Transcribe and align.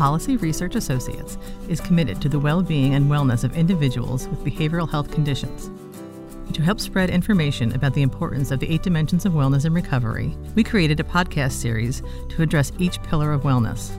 Policy 0.00 0.38
Research 0.38 0.76
Associates 0.76 1.36
is 1.68 1.78
committed 1.78 2.22
to 2.22 2.30
the 2.30 2.38
well 2.38 2.62
being 2.62 2.94
and 2.94 3.10
wellness 3.10 3.44
of 3.44 3.54
individuals 3.54 4.28
with 4.28 4.42
behavioral 4.42 4.90
health 4.90 5.10
conditions. 5.10 5.70
To 6.54 6.62
help 6.62 6.80
spread 6.80 7.10
information 7.10 7.74
about 7.74 7.92
the 7.92 8.00
importance 8.00 8.50
of 8.50 8.60
the 8.60 8.70
eight 8.72 8.82
dimensions 8.82 9.26
of 9.26 9.34
wellness 9.34 9.66
and 9.66 9.74
recovery, 9.74 10.34
we 10.54 10.64
created 10.64 11.00
a 11.00 11.04
podcast 11.04 11.52
series 11.52 12.02
to 12.30 12.40
address 12.40 12.72
each 12.78 13.02
pillar 13.02 13.30
of 13.30 13.42
wellness. 13.42 13.90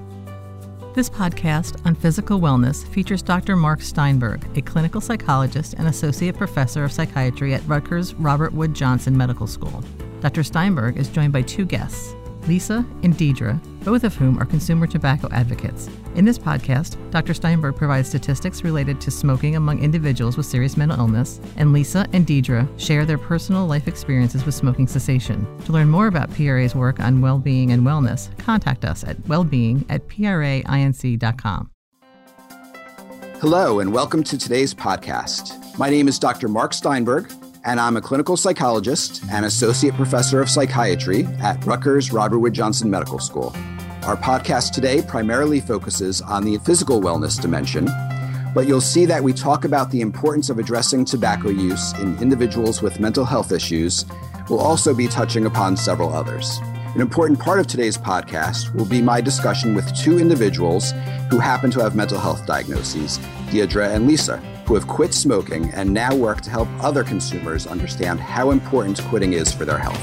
This 0.96 1.08
podcast 1.08 1.86
on 1.86 1.94
physical 1.94 2.40
wellness 2.40 2.84
features 2.88 3.22
Dr. 3.22 3.56
Mark 3.56 3.84
Steinberg, 3.84 4.58
a 4.58 4.64
clinical 4.64 5.02
psychologist 5.02 5.76
and 5.78 5.88
associate 5.88 6.36
professor 6.36 6.84
of 6.84 6.92
psychiatry 6.92 7.54
at 7.54 7.68
Rutgers 7.68 8.16
Robert 8.16 8.54
Wood 8.54 8.74
Johnson 8.74 9.16
Medical 9.16 9.46
School. 9.46 9.84
Dr. 10.22 10.42
Steinberg 10.42 10.98
is 10.98 11.10
joined 11.10 11.32
by 11.32 11.44
two 11.44 11.64
guests, 11.64 12.16
Lisa 12.48 12.86
and 13.04 13.16
Deidre, 13.16 13.60
both 13.84 14.04
of 14.04 14.16
whom 14.16 14.40
are 14.40 14.46
consumer 14.46 14.88
tobacco 14.88 15.30
advocates. 15.32 15.90
In 16.16 16.26
this 16.26 16.38
podcast, 16.38 16.98
Dr. 17.12 17.34
Steinberg 17.34 17.76
provides 17.76 18.10
statistics 18.10 18.64
related 18.64 19.00
to 19.02 19.12
smoking 19.12 19.56
among 19.56 19.80
individuals 19.80 20.38
with 20.38 20.46
serious 20.46 20.78
mental 20.78 21.00
illness, 21.00 21.40
and 21.58 21.74
Lisa 21.74 22.08
and 22.14 22.26
Deidre 22.26 22.68
share 22.80 23.06
their 23.06 23.18
personal 23.18 23.66
life 23.66 23.88
experiences 23.88 24.46
with 24.46 24.56
smoking 24.56 24.88
cessation. 24.88 25.46
To 25.66 25.72
learn 25.72 25.90
more 25.90 26.08
about 26.08 26.34
PRA's 26.34 26.76
work 26.76 27.00
on 27.00 27.22
well 27.22 27.40
being 27.40 27.72
and 27.72 27.84
wellness, 27.84 28.36
contact 28.38 28.86
us 28.86 29.04
at 29.04 29.20
wellbeing 29.28 29.86
at 29.90 30.08
prainc.com. 30.08 31.70
Hello, 33.40 33.80
and 33.80 33.92
welcome 33.92 34.24
to 34.24 34.38
today's 34.38 34.74
podcast. 34.74 35.78
My 35.80 35.90
name 35.90 36.08
is 36.08 36.20
Dr. 36.20 36.48
Mark 36.48 36.74
Steinberg 36.74 37.32
and 37.64 37.80
I'm 37.80 37.98
a 37.98 38.02
clinical 38.02 38.38
psychologist 38.38 39.24
and 39.32 39.46
associate 39.46 39.94
professor 39.96 40.42
of 40.42 40.50
psychiatry 40.50 41.26
at 41.40 41.64
Rutgers 41.66 42.12
Robert 42.12 42.40
Wood 42.40 42.54
Johnson 42.54 42.90
Medical 42.90 43.20
School. 43.20 43.54
Our 44.04 44.18
podcast 44.18 44.72
today 44.72 45.02
primarily 45.02 45.60
focuses 45.60 46.22
on 46.22 46.44
the 46.44 46.58
physical 46.60 47.02
wellness 47.02 47.40
dimension, 47.40 47.88
but 48.56 48.68
you'll 48.68 48.82
see 48.82 49.06
that 49.06 49.24
we 49.24 49.32
talk 49.32 49.64
about 49.64 49.92
the 49.92 50.02
importance 50.02 50.50
of 50.50 50.58
addressing 50.58 51.06
tobacco 51.06 51.50
use 51.50 51.94
in 52.00 52.18
individuals 52.18 52.82
with 52.82 53.00
mental 53.00 53.26
health 53.26 53.52
issues. 53.52 54.06
We'll 54.50 54.60
also 54.60 54.94
be 54.94 55.08
touching 55.08 55.46
upon 55.46 55.78
several 55.78 56.12
others. 56.14 56.60
An 56.96 57.00
important 57.00 57.40
part 57.40 57.60
of 57.60 57.68
today's 57.68 57.98
podcast 57.98 58.74
will 58.74 58.86
be 58.86 59.02
my 59.02 59.22
discussion 59.22 59.76
with 59.76 59.96
two 59.96 60.20
individuals 60.20 60.94
who 61.30 61.38
happen 61.38 61.72
to 61.72 61.80
have 61.80 61.96
mental 61.96 62.20
health 62.20 62.46
diagnoses, 62.46 63.20
Deidre 63.50 63.96
and 63.96 64.08
Lisa 64.08 64.42
who 64.72 64.76
have 64.76 64.88
quit 64.88 65.14
smoking 65.14 65.70
and 65.72 65.94
now 65.94 66.16
work 66.16 66.40
to 66.40 66.50
help 66.50 66.66
other 66.80 67.04
consumers 67.04 67.68
understand 67.68 68.22
how 68.22 68.52
important 68.52 69.04
quitting 69.10 69.34
is 69.34 69.52
for 69.52 69.66
their 69.66 69.78
health. 69.78 70.02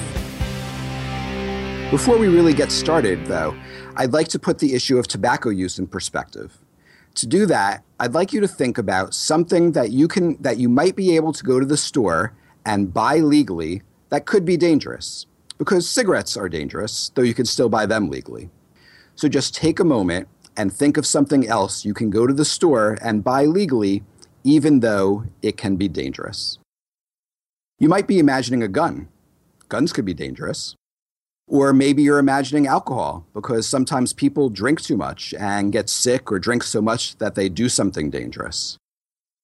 Before 1.90 2.18
we 2.18 2.28
really 2.28 2.52
get 2.52 2.70
started, 2.70 3.24
though, 3.24 3.56
I'd 3.96 4.12
like 4.12 4.28
to 4.28 4.38
put 4.38 4.58
the 4.58 4.74
issue 4.74 4.98
of 4.98 5.08
tobacco 5.08 5.48
use 5.48 5.78
in 5.78 5.86
perspective. 5.86 6.58
To 7.14 7.26
do 7.26 7.46
that, 7.46 7.82
I'd 7.98 8.12
like 8.12 8.34
you 8.34 8.42
to 8.42 8.46
think 8.46 8.76
about 8.76 9.14
something 9.14 9.72
that 9.72 9.90
you 9.90 10.06
can 10.06 10.36
that 10.42 10.58
you 10.58 10.68
might 10.68 10.94
be 10.94 11.16
able 11.16 11.32
to 11.32 11.44
go 11.44 11.58
to 11.58 11.64
the 11.64 11.78
store 11.78 12.34
and 12.66 12.92
buy 12.92 13.20
legally 13.20 13.80
that 14.10 14.26
could 14.26 14.44
be 14.44 14.58
dangerous. 14.58 15.24
Because 15.56 15.88
cigarettes 15.88 16.36
are 16.36 16.50
dangerous, 16.50 17.10
though 17.14 17.22
you 17.22 17.32
can 17.32 17.46
still 17.46 17.70
buy 17.70 17.86
them 17.86 18.10
legally. 18.10 18.50
So 19.14 19.30
just 19.30 19.54
take 19.54 19.80
a 19.80 19.84
moment 19.84 20.28
and 20.58 20.70
think 20.70 20.98
of 20.98 21.06
something 21.06 21.48
else 21.48 21.86
you 21.86 21.94
can 21.94 22.10
go 22.10 22.26
to 22.26 22.34
the 22.34 22.44
store 22.44 22.98
and 23.00 23.24
buy 23.24 23.46
legally 23.46 24.04
even 24.48 24.80
though 24.80 25.24
it 25.42 25.58
can 25.58 25.76
be 25.76 25.88
dangerous. 25.88 26.58
You 27.78 27.86
might 27.86 28.06
be 28.06 28.18
imagining 28.18 28.62
a 28.62 28.68
gun. 28.68 29.08
Guns 29.68 29.92
could 29.92 30.06
be 30.06 30.14
dangerous. 30.14 30.74
Or 31.46 31.74
maybe 31.74 32.02
you're 32.02 32.18
imagining 32.18 32.66
alcohol 32.66 33.26
because 33.34 33.68
sometimes 33.68 34.14
people 34.14 34.48
drink 34.48 34.80
too 34.80 34.96
much 34.96 35.34
and 35.38 35.70
get 35.70 35.90
sick 35.90 36.32
or 36.32 36.38
drink 36.38 36.62
so 36.62 36.80
much 36.80 37.18
that 37.18 37.34
they 37.34 37.50
do 37.50 37.68
something 37.68 38.08
dangerous. 38.08 38.78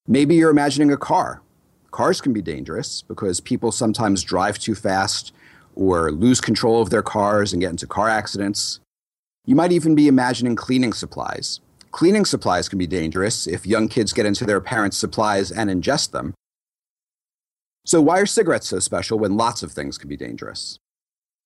Maybe 0.08 0.36
you're 0.36 0.50
imagining 0.50 0.90
a 0.90 0.96
car. 0.96 1.42
Cars 1.90 2.22
can 2.22 2.32
be 2.32 2.40
dangerous 2.40 3.02
because 3.02 3.40
people 3.40 3.72
sometimes 3.72 4.22
drive 4.22 4.58
too 4.58 4.74
fast 4.74 5.34
or 5.74 6.12
lose 6.12 6.40
control 6.40 6.80
of 6.80 6.88
their 6.88 7.02
cars 7.02 7.52
and 7.52 7.60
get 7.60 7.72
into 7.72 7.86
car 7.86 8.08
accidents. 8.08 8.80
You 9.44 9.54
might 9.54 9.72
even 9.72 9.94
be 9.94 10.08
imagining 10.08 10.56
cleaning 10.56 10.94
supplies. 10.94 11.60
Cleaning 11.94 12.24
supplies 12.24 12.68
can 12.68 12.76
be 12.76 12.88
dangerous 12.88 13.46
if 13.46 13.68
young 13.68 13.86
kids 13.86 14.12
get 14.12 14.26
into 14.26 14.44
their 14.44 14.60
parents' 14.60 14.96
supplies 14.96 15.52
and 15.52 15.70
ingest 15.70 16.10
them. 16.10 16.34
So, 17.86 18.00
why 18.02 18.18
are 18.18 18.26
cigarettes 18.26 18.66
so 18.66 18.80
special 18.80 19.16
when 19.16 19.36
lots 19.36 19.62
of 19.62 19.70
things 19.70 19.96
can 19.96 20.08
be 20.08 20.16
dangerous? 20.16 20.76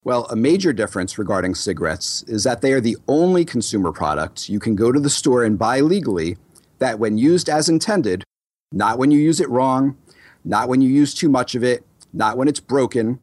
Well, 0.04 0.24
a 0.30 0.36
major 0.36 0.72
difference 0.72 1.18
regarding 1.18 1.54
cigarettes 1.54 2.22
is 2.22 2.44
that 2.44 2.62
they 2.62 2.72
are 2.72 2.80
the 2.80 2.96
only 3.06 3.44
consumer 3.44 3.92
product 3.92 4.48
you 4.48 4.58
can 4.58 4.74
go 4.74 4.90
to 4.90 4.98
the 4.98 5.10
store 5.10 5.44
and 5.44 5.58
buy 5.58 5.80
legally 5.80 6.38
that, 6.78 6.98
when 6.98 7.18
used 7.18 7.50
as 7.50 7.68
intended, 7.68 8.24
not 8.72 8.96
when 8.96 9.10
you 9.10 9.18
use 9.18 9.40
it 9.40 9.50
wrong, 9.50 9.98
not 10.46 10.66
when 10.66 10.80
you 10.80 10.88
use 10.88 11.12
too 11.12 11.28
much 11.28 11.56
of 11.56 11.62
it, 11.62 11.84
not 12.14 12.38
when 12.38 12.48
it's 12.48 12.60
broken, 12.60 13.20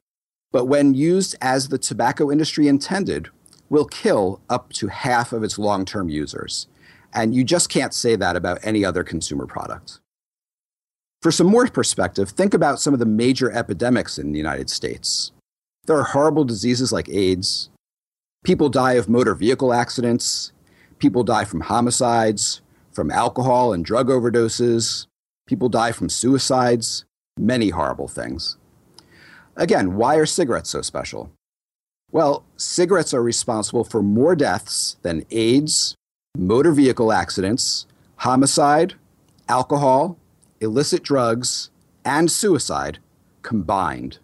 but 0.51 0.65
when 0.65 0.93
used 0.93 1.35
as 1.41 1.69
the 1.69 1.79
tobacco 1.79 2.31
industry 2.31 2.67
intended, 2.67 3.29
will 3.67 3.85
kill 3.85 4.41
up 4.47 4.71
to 4.73 4.89
half 4.89 5.33
of 5.33 5.43
its 5.43 5.57
long 5.57 5.85
term 5.85 6.07
users. 6.07 6.67
And 7.15 7.33
you 7.33 7.45
just 7.45 7.69
can't 7.69 7.93
say 7.93 8.17
that 8.17 8.35
about 8.35 8.59
any 8.61 8.83
other 8.83 9.03
consumer 9.03 9.47
product. 9.47 9.99
For 11.21 11.31
some 11.31 11.47
more 11.47 11.65
perspective, 11.67 12.29
think 12.29 12.53
about 12.53 12.79
some 12.79 12.93
of 12.93 12.99
the 12.99 13.05
major 13.05 13.49
epidemics 13.51 14.19
in 14.19 14.31
the 14.31 14.37
United 14.37 14.69
States. 14.69 15.31
There 15.85 15.97
are 15.97 16.03
horrible 16.03 16.43
diseases 16.43 16.91
like 16.91 17.09
AIDS. 17.09 17.69
People 18.43 18.69
die 18.69 18.93
of 18.93 19.09
motor 19.09 19.33
vehicle 19.33 19.73
accidents. 19.73 20.51
People 20.99 21.23
die 21.23 21.45
from 21.45 21.61
homicides, 21.61 22.61
from 22.91 23.09
alcohol 23.09 23.73
and 23.73 23.83
drug 23.83 24.09
overdoses. 24.09 25.07
People 25.47 25.69
die 25.69 25.93
from 25.93 26.09
suicides. 26.09 27.05
Many 27.39 27.69
horrible 27.69 28.07
things. 28.07 28.57
Again, 29.55 29.95
why 29.95 30.15
are 30.15 30.25
cigarettes 30.25 30.69
so 30.69 30.81
special? 30.81 31.31
Well, 32.11 32.45
cigarettes 32.57 33.13
are 33.13 33.23
responsible 33.23 33.83
for 33.83 34.03
more 34.03 34.35
deaths 34.35 34.97
than 35.01 35.25
AIDS, 35.31 35.95
motor 36.35 36.71
vehicle 36.71 37.11
accidents, 37.11 37.85
homicide, 38.17 38.95
alcohol, 39.47 40.17
illicit 40.61 41.03
drugs, 41.03 41.69
and 42.03 42.31
suicide 42.31 42.99
combined. 43.41 44.19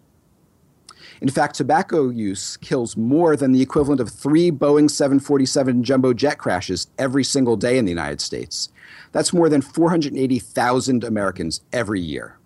In 1.20 1.28
fact, 1.28 1.54
tobacco 1.54 2.08
use 2.08 2.56
kills 2.56 2.96
more 2.96 3.36
than 3.36 3.52
the 3.52 3.62
equivalent 3.62 4.00
of 4.00 4.10
three 4.10 4.50
Boeing 4.50 4.90
747 4.90 5.84
jumbo 5.84 6.12
jet 6.12 6.36
crashes 6.36 6.88
every 6.98 7.22
single 7.22 7.56
day 7.56 7.78
in 7.78 7.84
the 7.84 7.92
United 7.92 8.20
States. 8.20 8.70
That's 9.12 9.32
more 9.32 9.48
than 9.48 9.62
480,000 9.62 11.04
Americans 11.04 11.60
every 11.72 12.00
year. 12.00 12.38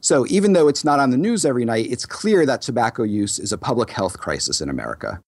So, 0.00 0.24
even 0.28 0.52
though 0.52 0.68
it's 0.68 0.84
not 0.84 1.00
on 1.00 1.10
the 1.10 1.16
news 1.16 1.44
every 1.44 1.64
night, 1.64 1.88
it's 1.90 2.06
clear 2.06 2.46
that 2.46 2.62
tobacco 2.62 3.02
use 3.02 3.38
is 3.38 3.52
a 3.52 3.58
public 3.58 3.90
health 3.90 4.18
crisis 4.18 4.60
in 4.60 4.70
America. 4.70 5.20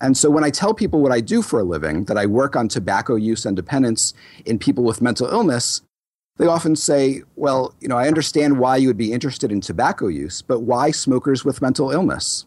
And 0.00 0.16
so 0.16 0.30
when 0.30 0.44
I 0.44 0.50
tell 0.50 0.74
people 0.74 1.00
what 1.00 1.12
I 1.12 1.20
do 1.20 1.42
for 1.42 1.58
a 1.58 1.64
living, 1.64 2.04
that 2.04 2.16
I 2.16 2.26
work 2.26 2.54
on 2.54 2.68
tobacco 2.68 3.16
use 3.16 3.44
and 3.44 3.56
dependence 3.56 4.14
in 4.46 4.58
people 4.58 4.84
with 4.84 5.02
mental 5.02 5.26
illness, 5.26 5.82
they 6.36 6.46
often 6.46 6.76
say, 6.76 7.22
well, 7.34 7.74
you 7.80 7.88
know, 7.88 7.98
I 7.98 8.06
understand 8.06 8.60
why 8.60 8.76
you 8.76 8.86
would 8.86 8.96
be 8.96 9.12
interested 9.12 9.50
in 9.50 9.60
tobacco 9.60 10.06
use, 10.06 10.40
but 10.40 10.60
why 10.60 10.92
smokers 10.92 11.44
with 11.44 11.60
mental 11.60 11.90
illness? 11.90 12.46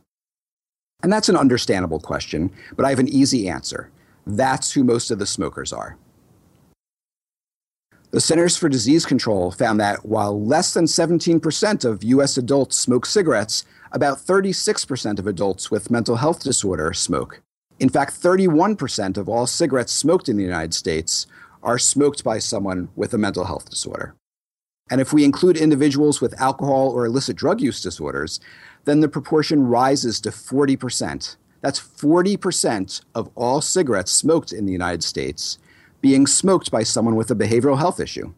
And 1.04 1.12
that's 1.12 1.30
an 1.30 1.36
understandable 1.36 2.00
question, 2.00 2.52
but 2.78 2.86
I 2.86 2.90
have 2.90 3.00
an 3.00 3.10
easy 3.10 3.50
answer. 3.50 3.92
That's 4.26 4.72
who 4.72 4.84
most 4.84 5.12
of 5.12 5.20
the 5.20 5.26
smokers 5.26 5.74
are. 5.74 5.98
The 8.12 8.22
Centers 8.22 8.58
for 8.58 8.70
Disease 8.70 9.06
Control 9.06 9.52
found 9.52 9.80
that 9.80 10.06
while 10.06 10.42
less 10.42 10.74
than 10.74 10.86
17% 10.86 11.86
of 11.86 12.04
US 12.04 12.38
adults 12.38 12.78
smoke 12.78 13.06
cigarettes, 13.06 13.66
about 13.92 14.18
36% 14.18 15.20
of 15.20 15.28
adults 15.28 15.72
with 15.72 15.92
mental 15.92 16.18
health 16.18 16.44
disorder 16.44 16.94
smoke. 16.94 17.42
In 17.82 17.90
fact, 17.90 18.14
31% 18.14 19.18
of 19.18 19.28
all 19.28 19.48
cigarettes 19.48 19.92
smoked 19.92 20.30
in 20.30 20.38
the 20.38 20.44
United 20.44 20.76
States 20.76 21.26
are 21.64 21.80
smoked 21.80 22.24
by 22.24 22.38
someone 22.38 22.90
with 22.96 23.12
a 23.12 23.18
mental 23.18 23.46
health 23.46 23.72
disorder. 23.72 24.14
And 24.92 25.02
if 25.02 25.12
we 25.12 25.24
include 25.24 25.58
individuals 25.58 26.22
with 26.22 26.40
alcohol 26.40 26.92
or 26.92 27.08
illicit 27.08 27.36
drug 27.36 27.60
use 27.60 27.82
disorders, 27.82 28.40
then 28.86 29.00
the 29.00 29.10
proportion 29.10 29.66
rises 29.66 30.22
to 30.22 30.30
40%. 30.30 31.38
That's 31.62 31.80
40% 31.80 33.02
of 33.16 33.32
all 33.34 33.62
cigarettes 33.62 34.12
smoked 34.12 34.54
in 34.54 34.68
the 34.68 34.72
United 34.72 35.02
States 35.02 35.58
being 36.02 36.28
smoked 36.28 36.70
by 36.70 36.84
someone 36.84 37.16
with 37.16 37.32
a 37.32 37.36
behavioral 37.36 37.80
health 37.80 38.00
issue. 38.00 38.36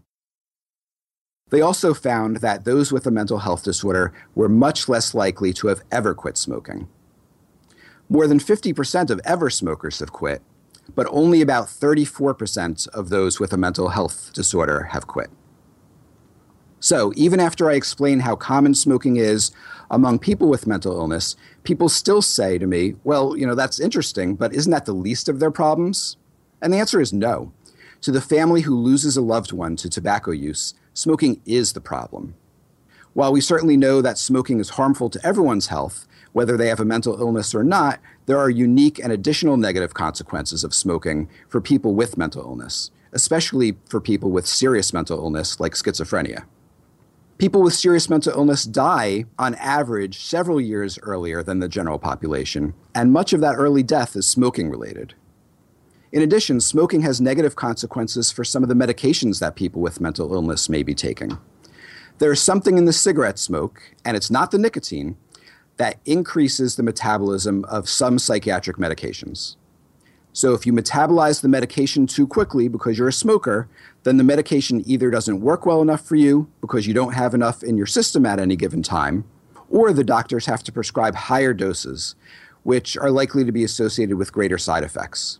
They 1.50 1.60
also 1.60 1.94
found 1.94 2.38
that 2.38 2.64
those 2.64 2.94
with 2.94 3.06
a 3.08 3.12
mental 3.12 3.40
health 3.40 3.66
disorder 3.66 4.14
were 4.36 4.48
much 4.48 4.88
less 4.88 5.14
likely 5.14 5.52
to 5.54 5.68
have 5.68 5.84
ever 5.92 6.14
quit 6.14 6.38
smoking. 6.38 6.88
More 8.10 8.28
than 8.28 8.40
50% 8.40 9.10
of 9.10 9.22
ever 9.26 9.50
smokers 9.50 10.00
have 10.00 10.12
quit, 10.12 10.42
but 10.96 11.08
only 11.10 11.42
about 11.42 11.68
34% 11.68 12.88
of 12.90 13.10
those 13.10 13.40
with 13.40 13.54
a 13.54 13.58
mental 13.58 13.90
health 13.90 14.32
disorder 14.34 14.90
have 14.92 15.08
quit. 15.08 15.30
So, 16.80 17.14
even 17.16 17.40
after 17.40 17.70
I 17.70 17.76
explain 17.76 18.20
how 18.20 18.36
common 18.36 18.76
smoking 18.76 19.16
is 19.16 19.52
among 19.90 20.20
people 20.20 20.50
with 20.50 20.68
mental 20.68 20.92
illness, 20.92 21.38
people 21.64 21.88
still 21.88 22.22
say 22.22 22.58
to 22.58 22.68
me, 22.68 22.96
well, 23.06 23.38
you 23.38 23.48
know, 23.48 23.56
that's 23.56 23.80
interesting, 23.80 24.36
but 24.36 24.54
isn't 24.54 24.72
that 24.72 24.84
the 24.84 24.92
least 24.92 25.30
of 25.30 25.40
their 25.40 25.50
problems? 25.50 26.18
And 26.62 26.74
the 26.74 26.80
answer 26.80 27.00
is 27.00 27.14
no. 27.14 27.54
To 28.02 28.12
the 28.12 28.20
family 28.20 28.62
who 28.62 28.76
loses 28.78 29.16
a 29.16 29.22
loved 29.22 29.54
one 29.54 29.78
to 29.78 29.90
tobacco 29.90 30.32
use, 30.32 30.74
smoking 30.94 31.42
is 31.46 31.72
the 31.72 31.80
problem. 31.80 32.36
While 33.14 33.32
we 33.32 33.40
certainly 33.40 33.78
know 33.78 34.02
that 34.02 34.18
smoking 34.18 34.60
is 34.60 34.72
harmful 34.72 35.10
to 35.12 35.26
everyone's 35.26 35.68
health, 35.68 36.06
whether 36.34 36.58
they 36.58 36.68
have 36.68 36.80
a 36.80 36.86
mental 36.86 37.20
illness 37.20 37.56
or 37.56 37.64
not, 37.64 38.00
there 38.26 38.38
are 38.38 38.50
unique 38.50 39.00
and 39.00 39.12
additional 39.12 39.56
negative 39.56 39.94
consequences 39.94 40.64
of 40.64 40.74
smoking 40.74 41.30
for 41.48 41.62
people 41.62 41.94
with 41.94 42.18
mental 42.18 42.44
illness, 42.44 42.92
especially 43.14 43.78
for 43.88 44.02
people 44.02 44.32
with 44.32 44.46
serious 44.46 44.92
mental 44.92 45.18
illness 45.18 45.60
like 45.60 45.74
schizophrenia. 45.74 46.44
People 47.38 47.62
with 47.62 47.74
serious 47.74 48.10
mental 48.10 48.34
illness 48.34 48.64
die 48.64 49.26
on 49.38 49.56
average 49.56 50.20
several 50.20 50.62
years 50.62 51.00
earlier 51.04 51.44
than 51.44 51.60
the 51.60 51.68
general 51.68 52.00
population, 52.00 52.74
and 52.94 53.12
much 53.12 53.34
of 53.34 53.42
that 53.42 53.56
early 53.56 53.84
death 53.84 54.16
is 54.16 54.28
smoking 54.28 54.70
related. 54.70 55.14
In 56.12 56.22
addition, 56.22 56.62
smoking 56.62 57.02
has 57.02 57.20
negative 57.20 57.56
consequences 57.56 58.32
for 58.32 58.44
some 58.44 58.62
of 58.62 58.70
the 58.70 58.76
medications 58.76 59.40
that 59.40 59.56
people 59.56 59.82
with 59.82 60.00
mental 60.00 60.32
illness 60.34 60.70
may 60.70 60.84
be 60.84 60.94
taking. 60.94 61.38
There 62.20 62.32
is 62.32 62.42
something 62.42 62.78
in 62.78 62.86
the 62.86 62.94
cigarette 62.94 63.40
smoke, 63.40 63.82
and 64.06 64.16
it's 64.16 64.30
not 64.30 64.52
the 64.52 64.60
nicotine, 64.60 65.18
that 65.78 66.00
increases 66.06 66.76
the 66.76 66.84
metabolism 66.84 67.66
of 67.66 67.90
some 67.90 68.20
psychiatric 68.20 68.78
medications. 68.78 69.56
So, 70.36 70.54
if 70.54 70.66
you 70.66 70.74
metabolize 70.74 71.42
the 71.42 71.48
medication 71.48 72.08
too 72.08 72.26
quickly 72.26 72.68
because 72.68 72.98
you're 72.98 73.08
a 73.08 73.14
smoker, 73.14 73.68
then 74.02 74.18
the 74.18 74.24
medication 74.24 74.82
either 74.86 75.12
doesn't 75.12 75.42
work 75.42 75.66
well 75.66 75.82
enough 75.82 76.02
for 76.02 76.16
you 76.16 76.50
because 76.60 76.88
you 76.88 76.94
don't 76.94 77.14
have 77.14 77.36
enough 77.36 77.62
in 77.62 77.78
your 77.78 77.86
system 77.86 78.26
at 78.26 78.40
any 78.40 78.56
given 78.56 78.82
time, 78.82 79.26
or 79.70 79.94
the 79.94 80.04
doctors 80.04 80.48
have 80.48 80.64
to 80.64 80.72
prescribe 80.72 81.14
higher 81.14 81.54
doses, 81.54 82.16
which 82.64 82.98
are 82.98 83.12
likely 83.12 83.46
to 83.46 83.52
be 83.52 83.64
associated 83.64 84.18
with 84.18 84.34
greater 84.34 84.58
side 84.58 84.84
effects 84.84 85.40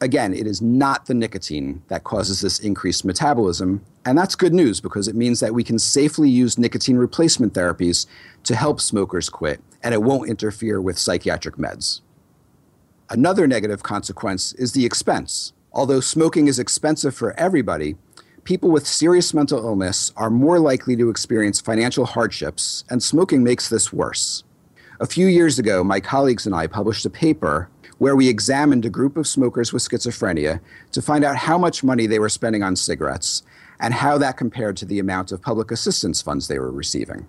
again, 0.00 0.34
it 0.34 0.46
is 0.46 0.60
not 0.60 1.06
the 1.06 1.14
nicotine 1.14 1.82
that 1.88 2.04
causes 2.04 2.40
this 2.40 2.58
increased 2.58 3.04
metabolism. 3.04 3.84
And 4.04 4.16
that's 4.16 4.34
good 4.34 4.54
news 4.54 4.80
because 4.80 5.08
it 5.08 5.16
means 5.16 5.40
that 5.40 5.54
we 5.54 5.64
can 5.64 5.78
safely 5.78 6.28
use 6.28 6.58
nicotine 6.58 6.96
replacement 6.96 7.54
therapies 7.54 8.06
to 8.44 8.54
help 8.54 8.80
smokers 8.80 9.28
quit, 9.28 9.60
and 9.82 9.94
it 9.94 10.02
won't 10.02 10.28
interfere 10.28 10.80
with 10.80 10.98
psychiatric 10.98 11.56
meds. 11.56 12.00
Another 13.08 13.46
negative 13.46 13.82
consequence 13.82 14.52
is 14.54 14.72
the 14.72 14.84
expense. 14.84 15.52
Although 15.72 16.00
smoking 16.00 16.48
is 16.48 16.58
expensive 16.58 17.14
for 17.14 17.38
everybody, 17.38 17.96
people 18.44 18.70
with 18.70 18.86
serious 18.86 19.34
mental 19.34 19.58
illness 19.58 20.12
are 20.16 20.30
more 20.30 20.58
likely 20.58 20.96
to 20.96 21.10
experience 21.10 21.60
financial 21.60 22.06
hardships, 22.06 22.84
and 22.90 23.02
smoking 23.02 23.44
makes 23.44 23.68
this 23.68 23.92
worse. 23.92 24.44
A 24.98 25.06
few 25.06 25.26
years 25.26 25.58
ago, 25.58 25.84
my 25.84 26.00
colleagues 26.00 26.46
and 26.46 26.54
I 26.54 26.66
published 26.66 27.04
a 27.04 27.10
paper 27.10 27.68
where 27.98 28.16
we 28.16 28.28
examined 28.28 28.84
a 28.84 28.90
group 28.90 29.16
of 29.16 29.26
smokers 29.26 29.72
with 29.72 29.82
schizophrenia 29.82 30.60
to 30.92 31.02
find 31.02 31.24
out 31.24 31.36
how 31.36 31.56
much 31.56 31.84
money 31.84 32.06
they 32.06 32.18
were 32.18 32.28
spending 32.28 32.62
on 32.62 32.76
cigarettes 32.76 33.42
and 33.80 33.94
how 33.94 34.18
that 34.18 34.36
compared 34.36 34.76
to 34.76 34.84
the 34.84 34.98
amount 34.98 35.32
of 35.32 35.42
public 35.42 35.70
assistance 35.70 36.20
funds 36.22 36.48
they 36.48 36.58
were 36.58 36.70
receiving. 36.70 37.26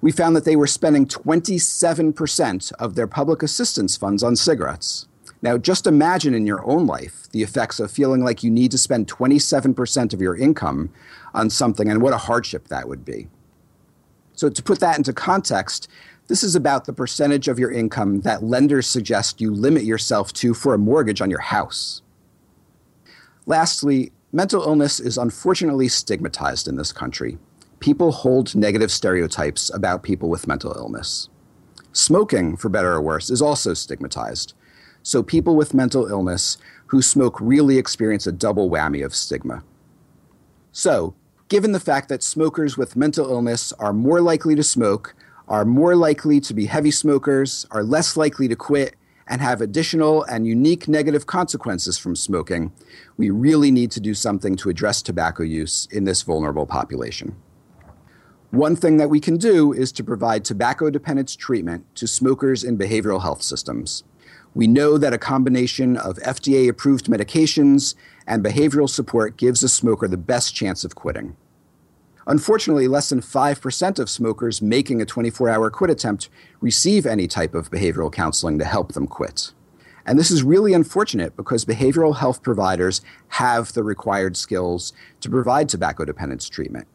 We 0.00 0.10
found 0.10 0.34
that 0.34 0.44
they 0.44 0.56
were 0.56 0.66
spending 0.66 1.06
27% 1.06 2.72
of 2.72 2.94
their 2.94 3.06
public 3.06 3.42
assistance 3.42 3.96
funds 3.96 4.22
on 4.22 4.34
cigarettes. 4.34 5.06
Now, 5.42 5.58
just 5.58 5.86
imagine 5.86 6.34
in 6.34 6.46
your 6.46 6.64
own 6.64 6.86
life 6.86 7.28
the 7.32 7.42
effects 7.42 7.80
of 7.80 7.90
feeling 7.90 8.24
like 8.24 8.42
you 8.42 8.50
need 8.50 8.70
to 8.72 8.78
spend 8.78 9.08
27% 9.08 10.12
of 10.12 10.20
your 10.20 10.36
income 10.36 10.90
on 11.34 11.50
something 11.50 11.88
and 11.88 12.02
what 12.02 12.12
a 12.12 12.18
hardship 12.18 12.68
that 12.68 12.88
would 12.88 13.04
be. 13.04 13.28
So, 14.34 14.48
to 14.48 14.62
put 14.62 14.80
that 14.80 14.98
into 14.98 15.12
context, 15.12 15.88
this 16.28 16.42
is 16.42 16.54
about 16.54 16.84
the 16.84 16.92
percentage 16.92 17.48
of 17.48 17.58
your 17.58 17.70
income 17.70 18.20
that 18.20 18.42
lenders 18.42 18.86
suggest 18.86 19.40
you 19.40 19.52
limit 19.52 19.84
yourself 19.84 20.32
to 20.34 20.54
for 20.54 20.72
a 20.72 20.78
mortgage 20.78 21.20
on 21.20 21.30
your 21.30 21.40
house. 21.40 22.02
Lastly, 23.44 24.12
mental 24.32 24.62
illness 24.62 25.00
is 25.00 25.18
unfortunately 25.18 25.88
stigmatized 25.88 26.68
in 26.68 26.76
this 26.76 26.92
country. 26.92 27.38
People 27.80 28.12
hold 28.12 28.54
negative 28.54 28.92
stereotypes 28.92 29.68
about 29.74 30.04
people 30.04 30.28
with 30.28 30.46
mental 30.46 30.72
illness. 30.72 31.28
Smoking, 31.92 32.56
for 32.56 32.68
better 32.68 32.92
or 32.92 33.02
worse, 33.02 33.28
is 33.28 33.42
also 33.42 33.74
stigmatized. 33.74 34.54
So 35.02 35.22
people 35.22 35.56
with 35.56 35.74
mental 35.74 36.06
illness 36.06 36.56
who 36.86 37.02
smoke 37.02 37.40
really 37.40 37.78
experience 37.78 38.26
a 38.26 38.32
double 38.32 38.70
whammy 38.70 39.04
of 39.04 39.14
stigma. 39.14 39.64
So, 40.70 41.14
given 41.52 41.72
the 41.72 41.78
fact 41.78 42.08
that 42.08 42.22
smokers 42.22 42.78
with 42.78 42.96
mental 42.96 43.30
illness 43.30 43.74
are 43.74 43.92
more 43.92 44.22
likely 44.22 44.54
to 44.54 44.62
smoke, 44.62 45.14
are 45.48 45.66
more 45.66 45.94
likely 45.94 46.40
to 46.40 46.54
be 46.54 46.64
heavy 46.64 46.90
smokers, 46.90 47.66
are 47.70 47.84
less 47.84 48.16
likely 48.16 48.48
to 48.48 48.56
quit, 48.56 48.96
and 49.26 49.42
have 49.42 49.60
additional 49.60 50.22
and 50.22 50.46
unique 50.46 50.88
negative 50.88 51.26
consequences 51.26 51.98
from 51.98 52.16
smoking, 52.16 52.72
we 53.18 53.28
really 53.28 53.70
need 53.70 53.90
to 53.90 54.00
do 54.00 54.14
something 54.14 54.56
to 54.56 54.70
address 54.70 55.02
tobacco 55.02 55.42
use 55.42 55.86
in 55.90 56.04
this 56.04 56.22
vulnerable 56.22 56.64
population. 56.64 57.36
One 58.50 58.74
thing 58.74 58.96
that 58.96 59.10
we 59.10 59.20
can 59.20 59.36
do 59.36 59.74
is 59.74 59.92
to 59.92 60.02
provide 60.02 60.46
tobacco 60.46 60.88
dependence 60.88 61.36
treatment 61.36 61.84
to 61.96 62.06
smokers 62.06 62.64
in 62.64 62.78
behavioral 62.78 63.20
health 63.20 63.42
systems. 63.42 64.04
We 64.54 64.66
know 64.66 64.96
that 64.96 65.12
a 65.12 65.18
combination 65.18 65.98
of 65.98 66.16
FDA 66.16 66.70
approved 66.70 67.08
medications 67.08 67.94
and 68.26 68.42
behavioral 68.42 68.88
support 68.88 69.36
gives 69.36 69.62
a 69.62 69.68
smoker 69.68 70.08
the 70.08 70.16
best 70.16 70.54
chance 70.54 70.82
of 70.82 70.94
quitting. 70.94 71.36
Unfortunately, 72.26 72.86
less 72.86 73.08
than 73.08 73.20
5% 73.20 73.98
of 73.98 74.08
smokers 74.08 74.62
making 74.62 75.02
a 75.02 75.06
24 75.06 75.48
hour 75.48 75.70
quit 75.70 75.90
attempt 75.90 76.28
receive 76.60 77.04
any 77.04 77.26
type 77.26 77.54
of 77.54 77.70
behavioral 77.70 78.12
counseling 78.12 78.58
to 78.58 78.64
help 78.64 78.92
them 78.92 79.06
quit. 79.06 79.52
And 80.06 80.18
this 80.18 80.30
is 80.30 80.42
really 80.42 80.72
unfortunate 80.72 81.36
because 81.36 81.64
behavioral 81.64 82.16
health 82.16 82.42
providers 82.42 83.00
have 83.28 83.72
the 83.72 83.82
required 83.82 84.36
skills 84.36 84.92
to 85.20 85.30
provide 85.30 85.68
tobacco 85.68 86.04
dependence 86.04 86.48
treatment. 86.48 86.86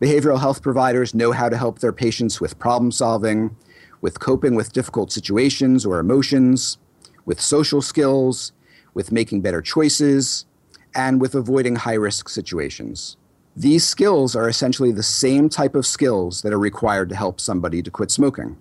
Behavioral 0.00 0.40
health 0.40 0.62
providers 0.62 1.14
know 1.14 1.32
how 1.32 1.48
to 1.48 1.56
help 1.56 1.80
their 1.80 1.92
patients 1.92 2.40
with 2.40 2.58
problem 2.58 2.92
solving, 2.92 3.56
with 4.00 4.20
coping 4.20 4.54
with 4.54 4.72
difficult 4.72 5.10
situations 5.10 5.84
or 5.84 5.98
emotions, 5.98 6.78
with 7.24 7.40
social 7.40 7.82
skills, 7.82 8.52
with 8.94 9.12
making 9.12 9.40
better 9.40 9.60
choices, 9.60 10.46
and 10.94 11.20
with 11.20 11.34
avoiding 11.34 11.76
high 11.76 11.94
risk 11.94 12.28
situations. 12.28 13.16
These 13.58 13.84
skills 13.84 14.36
are 14.36 14.48
essentially 14.48 14.92
the 14.92 15.02
same 15.02 15.48
type 15.48 15.74
of 15.74 15.84
skills 15.84 16.42
that 16.42 16.52
are 16.52 16.60
required 16.60 17.08
to 17.08 17.16
help 17.16 17.40
somebody 17.40 17.82
to 17.82 17.90
quit 17.90 18.12
smoking. 18.12 18.56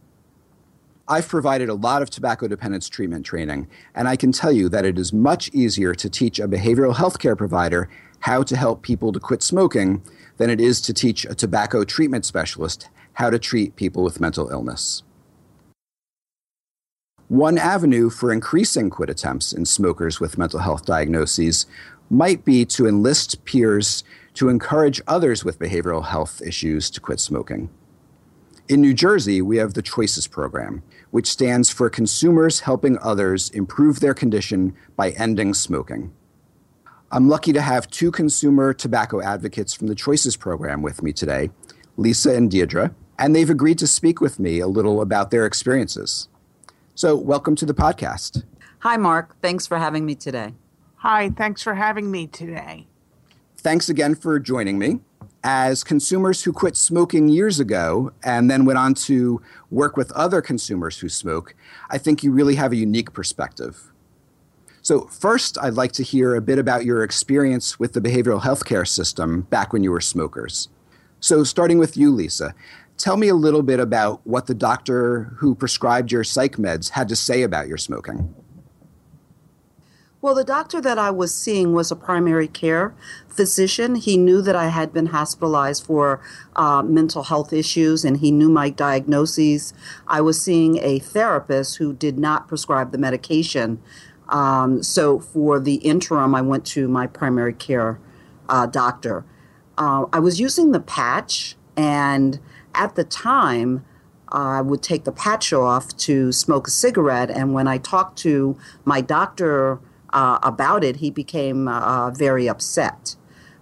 I've 1.07 1.27
provided 1.27 1.69
a 1.69 1.75
lot 1.75 2.01
of 2.01 2.09
tobacco 2.09 2.47
dependence 2.47 2.89
treatment 2.89 3.23
training, 3.23 3.67
and 3.93 4.07
I 4.07 4.15
can 4.15 4.31
tell 4.31 4.51
you 4.51 4.69
that 4.69 4.85
it 4.85 4.97
is 4.97 5.13
much 5.13 5.49
easier 5.53 5.93
to 5.93 6.09
teach 6.09 6.39
a 6.39 6.47
behavioral 6.47 6.95
health 6.95 7.19
care 7.19 7.35
provider 7.35 7.91
how 8.21 8.41
to 8.41 8.57
help 8.57 8.81
people 8.81 9.11
to 9.11 9.19
quit 9.19 9.43
smoking 9.43 10.01
than 10.37 10.49
it 10.49 10.59
is 10.59 10.81
to 10.81 10.95
teach 10.95 11.25
a 11.25 11.35
tobacco 11.35 11.83
treatment 11.83 12.25
specialist 12.25 12.89
how 13.13 13.29
to 13.29 13.37
treat 13.37 13.75
people 13.75 14.01
with 14.01 14.19
mental 14.19 14.49
illness. 14.49 15.03
One 17.27 17.59
avenue 17.59 18.09
for 18.09 18.33
increasing 18.33 18.89
quit 18.89 19.11
attempts 19.11 19.53
in 19.53 19.67
smokers 19.67 20.19
with 20.19 20.39
mental 20.39 20.61
health 20.61 20.85
diagnoses 20.85 21.67
might 22.09 22.45
be 22.45 22.65
to 22.65 22.87
enlist 22.87 23.43
peers 23.45 24.03
to 24.37 24.49
encourage 24.49 25.01
others 25.07 25.43
with 25.43 25.57
behavioral 25.57 26.05
health 26.05 26.43
issues 26.43 26.91
to 26.91 27.01
quit 27.01 27.19
smoking. 27.19 27.71
In 28.69 28.81
New 28.81 28.93
Jersey, 28.93 29.41
we 29.41 29.57
have 29.57 29.73
the 29.73 29.81
Choices 29.81 30.27
Program, 30.27 30.83
which 31.09 31.25
stands 31.25 31.71
for 31.71 31.89
Consumers 31.89 32.59
Helping 32.59 32.99
Others 32.99 33.49
Improve 33.49 33.99
Their 33.99 34.13
Condition 34.13 34.75
by 34.95 35.09
Ending 35.11 35.55
Smoking. 35.55 36.13
I'm 37.11 37.27
lucky 37.27 37.51
to 37.53 37.61
have 37.61 37.89
two 37.89 38.11
consumer 38.11 38.73
tobacco 38.73 39.21
advocates 39.21 39.73
from 39.73 39.87
the 39.87 39.95
Choices 39.95 40.35
Program 40.35 40.83
with 40.83 41.01
me 41.01 41.13
today, 41.13 41.49
Lisa 41.95 42.35
and 42.35 42.51
Deirdre, 42.51 42.93
and 43.17 43.35
they've 43.35 43.49
agreed 43.49 43.79
to 43.79 43.87
speak 43.87 44.21
with 44.21 44.39
me 44.39 44.59
a 44.59 44.67
little 44.67 45.01
about 45.01 45.31
their 45.31 45.47
experiences. 45.47 46.27
So, 46.93 47.15
welcome 47.15 47.55
to 47.55 47.65
the 47.65 47.73
podcast. 47.73 48.43
Hi, 48.79 48.97
Mark. 48.97 49.41
Thanks 49.41 49.65
for 49.65 49.79
having 49.79 50.05
me 50.05 50.13
today. 50.13 50.53
Hi, 50.97 51.31
thanks 51.31 51.63
for 51.63 51.73
having 51.73 52.11
me 52.11 52.27
today. 52.27 52.87
Thanks 53.59 53.89
again 53.89 54.13
for 54.13 54.39
joining 54.39 54.77
me. 54.77 54.99
As 55.43 55.83
consumers 55.83 56.43
who 56.43 56.53
quit 56.53 56.77
smoking 56.77 57.27
years 57.27 57.59
ago 57.59 58.11
and 58.23 58.51
then 58.51 58.65
went 58.65 58.77
on 58.77 58.93
to 58.93 59.41
work 59.71 59.97
with 59.97 60.11
other 60.11 60.41
consumers 60.41 60.99
who 60.99 61.09
smoke, 61.09 61.55
I 61.89 61.97
think 61.97 62.23
you 62.23 62.31
really 62.31 62.55
have 62.55 62.71
a 62.71 62.75
unique 62.75 63.13
perspective. 63.13 63.91
So, 64.83 65.07
first, 65.07 65.57
I'd 65.57 65.73
like 65.73 65.91
to 65.93 66.03
hear 66.03 66.35
a 66.35 66.41
bit 66.41 66.59
about 66.59 66.85
your 66.85 67.03
experience 67.03 67.79
with 67.79 67.93
the 67.93 67.99
behavioral 67.99 68.43
health 68.43 68.63
care 68.63 68.85
system 68.85 69.41
back 69.41 69.73
when 69.73 69.83
you 69.83 69.91
were 69.91 70.01
smokers. 70.01 70.69
So, 71.19 71.43
starting 71.43 71.79
with 71.79 71.97
you, 71.97 72.11
Lisa, 72.11 72.53
tell 72.97 73.17
me 73.17 73.27
a 73.27 73.35
little 73.35 73.63
bit 73.63 73.79
about 73.79 74.25
what 74.25 74.45
the 74.45 74.53
doctor 74.53 75.33
who 75.37 75.55
prescribed 75.55 76.11
your 76.11 76.23
psych 76.23 76.57
meds 76.57 76.91
had 76.91 77.09
to 77.09 77.15
say 77.15 77.41
about 77.41 77.67
your 77.67 77.77
smoking. 77.77 78.33
Well, 80.27 80.35
the 80.35 80.43
doctor 80.43 80.81
that 80.81 80.99
I 80.99 81.09
was 81.09 81.33
seeing 81.33 81.71
was 81.71 81.89
a 81.89 81.95
primary 81.95 82.49
care 82.49 82.93
physician. 83.29 83.95
He 83.95 84.17
knew 84.17 84.41
that 84.41 84.57
I 84.57 84.67
had 84.67 84.91
been 84.91 85.05
hospitalized 85.05 85.85
for 85.85 86.19
uh, 86.53 86.83
mental 86.83 87.23
health 87.23 87.53
issues 87.53 88.03
and 88.03 88.17
he 88.17 88.29
knew 88.29 88.49
my 88.49 88.69
diagnoses. 88.69 89.73
I 90.05 90.19
was 90.19 90.41
seeing 90.41 90.79
a 90.83 90.99
therapist 90.99 91.77
who 91.77 91.93
did 91.93 92.17
not 92.19 92.49
prescribe 92.49 92.91
the 92.91 92.97
medication 92.97 93.79
Um, 94.27 94.83
so 94.83 95.19
for 95.19 95.61
the 95.61 95.75
interim, 95.75 96.35
I 96.35 96.41
went 96.41 96.65
to 96.75 96.89
my 96.89 97.07
primary 97.07 97.53
care 97.53 97.97
uh, 98.49 98.65
doctor. 98.65 99.23
Uh, 99.77 100.07
I 100.11 100.19
was 100.19 100.41
using 100.41 100.73
the 100.73 100.81
patch, 100.81 101.55
and 101.77 102.37
at 102.75 102.95
the 102.95 103.05
time, 103.05 103.85
I 104.27 104.59
would 104.59 104.83
take 104.83 105.05
the 105.05 105.13
patch 105.13 105.53
off 105.53 105.95
to 105.99 106.33
smoke 106.33 106.67
a 106.67 106.71
cigarette. 106.71 107.31
And 107.31 107.53
when 107.53 107.69
I 107.69 107.77
talked 107.77 108.17
to 108.19 108.57
my 108.83 108.99
doctor 108.99 109.79
uh, 110.11 110.39
about 110.43 110.83
it, 110.83 110.97
he 110.97 111.11
became 111.11 111.67
uh, 111.67 112.11
very 112.11 112.47
upset. 112.47 113.15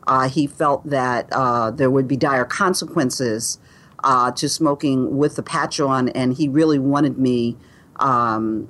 Uh, 0.08 0.30
he 0.30 0.46
felt 0.46 0.88
that 0.88 1.28
uh, 1.32 1.72
there 1.72 1.90
would 1.90 2.08
be 2.08 2.16
dire 2.16 2.46
consequences 2.46 3.60
uh, 4.04 4.32
to 4.32 4.48
smoking 4.48 5.18
with 5.18 5.36
the 5.36 5.44
patch 5.44 5.80
on, 5.80 6.10
and 6.10 6.36
he 6.36 6.48
really 6.48 6.78
wanted 6.78 7.18
me 7.18 7.58
um, 7.98 8.70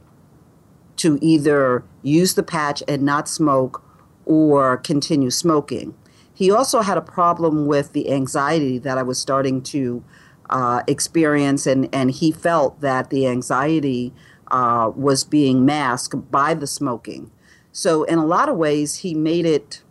to 0.96 1.20
either 1.22 1.84
use 2.04 2.36
the 2.36 2.44
patch 2.44 2.82
and 2.88 3.04
not 3.04 3.28
smoke 3.28 3.84
or 4.26 4.78
continue 4.78 5.30
smoking. 5.30 5.94
He 6.34 6.52
also 6.52 6.82
had 6.82 6.98
a 6.98 7.02
problem 7.02 7.66
with 7.66 7.94
the 7.94 8.12
anxiety 8.12 8.78
that 8.80 8.98
I 8.98 9.04
was 9.04 9.20
starting 9.20 9.62
to 9.64 10.04
uh, 10.50 10.84
experience, 10.88 11.66
and, 11.66 11.94
and 11.94 12.12
he 12.12 12.32
felt 12.32 12.82
that 12.82 13.10
the 13.10 13.28
anxiety 13.28 14.14
uh, 14.48 14.92
was 14.96 15.24
being 15.24 15.66
masked 15.66 16.32
by 16.32 16.54
the 16.54 16.68
smoking. 16.68 17.32
So, 17.78 18.06
in 18.06 18.18
a 18.20 18.26
lot 18.26 18.48
of 18.48 18.56
ways, 18.56 18.96
he 19.00 19.14
made 19.14 19.46
it 19.46 19.82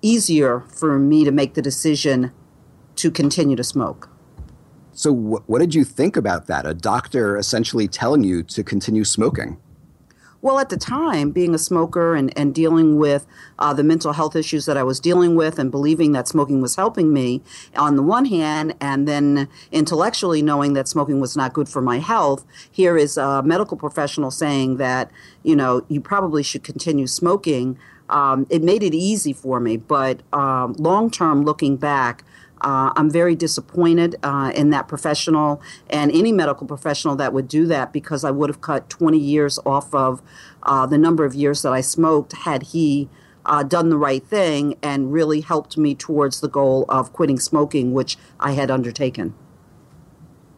easier 0.00 0.60
for 0.60 0.98
me 0.98 1.26
to 1.26 1.30
make 1.30 1.52
the 1.52 1.60
decision 1.60 2.32
to 2.96 3.10
continue 3.10 3.54
to 3.54 3.62
smoke. 3.62 4.08
So, 4.92 5.14
wh- 5.14 5.46
what 5.46 5.58
did 5.58 5.74
you 5.74 5.84
think 5.84 6.16
about 6.16 6.46
that? 6.46 6.64
A 6.64 6.72
doctor 6.72 7.36
essentially 7.36 7.86
telling 7.86 8.24
you 8.24 8.42
to 8.44 8.64
continue 8.64 9.04
smoking? 9.04 9.58
Well, 10.42 10.58
at 10.58 10.70
the 10.70 10.78
time, 10.78 11.32
being 11.32 11.54
a 11.54 11.58
smoker 11.58 12.14
and, 12.14 12.32
and 12.36 12.54
dealing 12.54 12.96
with 12.96 13.26
uh, 13.58 13.74
the 13.74 13.82
mental 13.82 14.14
health 14.14 14.34
issues 14.34 14.64
that 14.64 14.78
I 14.78 14.82
was 14.82 14.98
dealing 14.98 15.36
with 15.36 15.58
and 15.58 15.70
believing 15.70 16.12
that 16.12 16.28
smoking 16.28 16.62
was 16.62 16.76
helping 16.76 17.12
me 17.12 17.42
on 17.76 17.96
the 17.96 18.02
one 18.02 18.24
hand, 18.24 18.74
and 18.80 19.06
then 19.06 19.48
intellectually 19.70 20.40
knowing 20.40 20.72
that 20.72 20.88
smoking 20.88 21.20
was 21.20 21.36
not 21.36 21.52
good 21.52 21.68
for 21.68 21.82
my 21.82 21.98
health, 21.98 22.46
here 22.70 22.96
is 22.96 23.18
a 23.18 23.42
medical 23.42 23.76
professional 23.76 24.30
saying 24.30 24.78
that, 24.78 25.10
you 25.42 25.54
know, 25.54 25.84
you 25.88 26.00
probably 26.00 26.42
should 26.42 26.64
continue 26.64 27.06
smoking. 27.06 27.78
Um, 28.08 28.46
it 28.48 28.62
made 28.62 28.82
it 28.82 28.94
easy 28.94 29.34
for 29.34 29.60
me, 29.60 29.76
but 29.76 30.22
um, 30.32 30.72
long 30.78 31.10
term, 31.10 31.44
looking 31.44 31.76
back, 31.76 32.24
uh, 32.60 32.92
I'm 32.96 33.10
very 33.10 33.34
disappointed 33.34 34.16
uh, 34.22 34.52
in 34.54 34.70
that 34.70 34.88
professional 34.88 35.62
and 35.88 36.10
any 36.12 36.32
medical 36.32 36.66
professional 36.66 37.16
that 37.16 37.32
would 37.32 37.48
do 37.48 37.66
that 37.66 37.92
because 37.92 38.24
I 38.24 38.30
would 38.30 38.50
have 38.50 38.60
cut 38.60 38.90
20 38.90 39.18
years 39.18 39.58
off 39.64 39.94
of 39.94 40.22
uh, 40.62 40.86
the 40.86 40.98
number 40.98 41.24
of 41.24 41.34
years 41.34 41.62
that 41.62 41.72
I 41.72 41.80
smoked 41.80 42.32
had 42.32 42.64
he 42.64 43.08
uh, 43.46 43.62
done 43.62 43.88
the 43.88 43.96
right 43.96 44.22
thing 44.22 44.76
and 44.82 45.12
really 45.12 45.40
helped 45.40 45.78
me 45.78 45.94
towards 45.94 46.40
the 46.40 46.48
goal 46.48 46.84
of 46.88 47.12
quitting 47.12 47.38
smoking, 47.38 47.92
which 47.92 48.18
I 48.38 48.52
had 48.52 48.70
undertaken. 48.70 49.34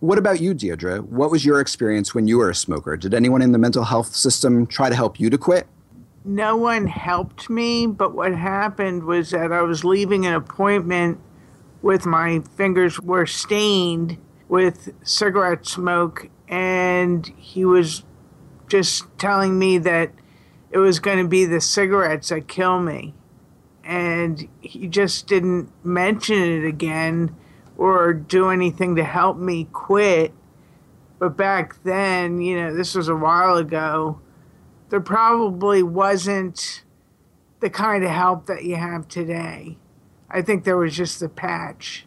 What 0.01 0.19
about 0.19 0.41
you, 0.41 0.53
Deirdre? 0.53 1.01
What 1.01 1.31
was 1.31 1.45
your 1.45 1.61
experience 1.61 2.13
when 2.13 2.27
you 2.27 2.39
were 2.39 2.51
a 2.51 2.55
smoker? 2.57 2.97
Did 2.97 3.15
anyone 3.15 3.41
in 3.41 3.53
the 3.53 3.59
mental 3.59 3.85
health 3.85 4.17
system 4.17 4.67
try 4.67 4.89
to 4.89 4.97
help 4.97 5.21
you 5.21 5.31
to 5.31 5.39
quit? 5.39 5.69
No 6.25 6.57
one 6.57 6.89
helped 6.89 7.49
me, 7.49 7.87
but 7.87 8.13
what 8.13 8.35
happened 8.35 9.05
was 9.05 9.31
that 9.31 9.53
I 9.53 9.63
was 9.63 9.85
leaving 9.85 10.27
an 10.27 10.35
appointment 10.35 11.21
with 11.83 12.07
my 12.07 12.41
fingers 12.57 13.01
were 13.01 13.27
stained 13.27 14.17
with 14.49 14.93
cigarette 15.03 15.67
smoke 15.67 16.29
and 16.49 17.27
he 17.37 17.65
was 17.65 18.05
just 18.69 19.05
telling 19.19 19.59
me 19.59 19.79
that 19.79 20.13
it 20.71 20.79
was 20.79 21.01
going 21.01 21.19
to 21.19 21.29
be 21.29 21.45
the 21.45 21.61
cigarettes 21.61 22.31
that 22.31 22.49
kill 22.49 22.81
me. 22.81 23.15
And 23.85 24.49
he 24.61 24.87
just 24.87 25.27
didn't 25.27 25.71
mention 25.85 26.39
it 26.39 26.65
again 26.65 27.35
or 27.77 28.15
do 28.15 28.49
anything 28.49 28.97
to 28.97 29.05
help 29.05 29.37
me 29.37 29.69
quit. 29.73 30.33
But 31.19 31.37
back 31.37 31.83
then 31.83 32.41
you 32.41 32.57
know 32.61 32.75
this 32.75 32.95
was 32.95 33.09
a 33.09 33.17
while 33.17 33.57
ago 33.57 34.21
there 34.89 35.01
probably 35.01 35.83
wasn't 35.83 36.85
the 37.61 37.71
kind 37.71 38.05
of 38.05 38.11
help 38.11 38.45
that 38.47 38.65
you 38.65 38.77
have 38.77 39.09
today 39.09 39.79
I 40.33 40.43
think 40.43 40.65
there 40.65 40.77
was 40.77 40.97
just 40.97 41.23
a 41.23 41.29
patch. 41.29 42.07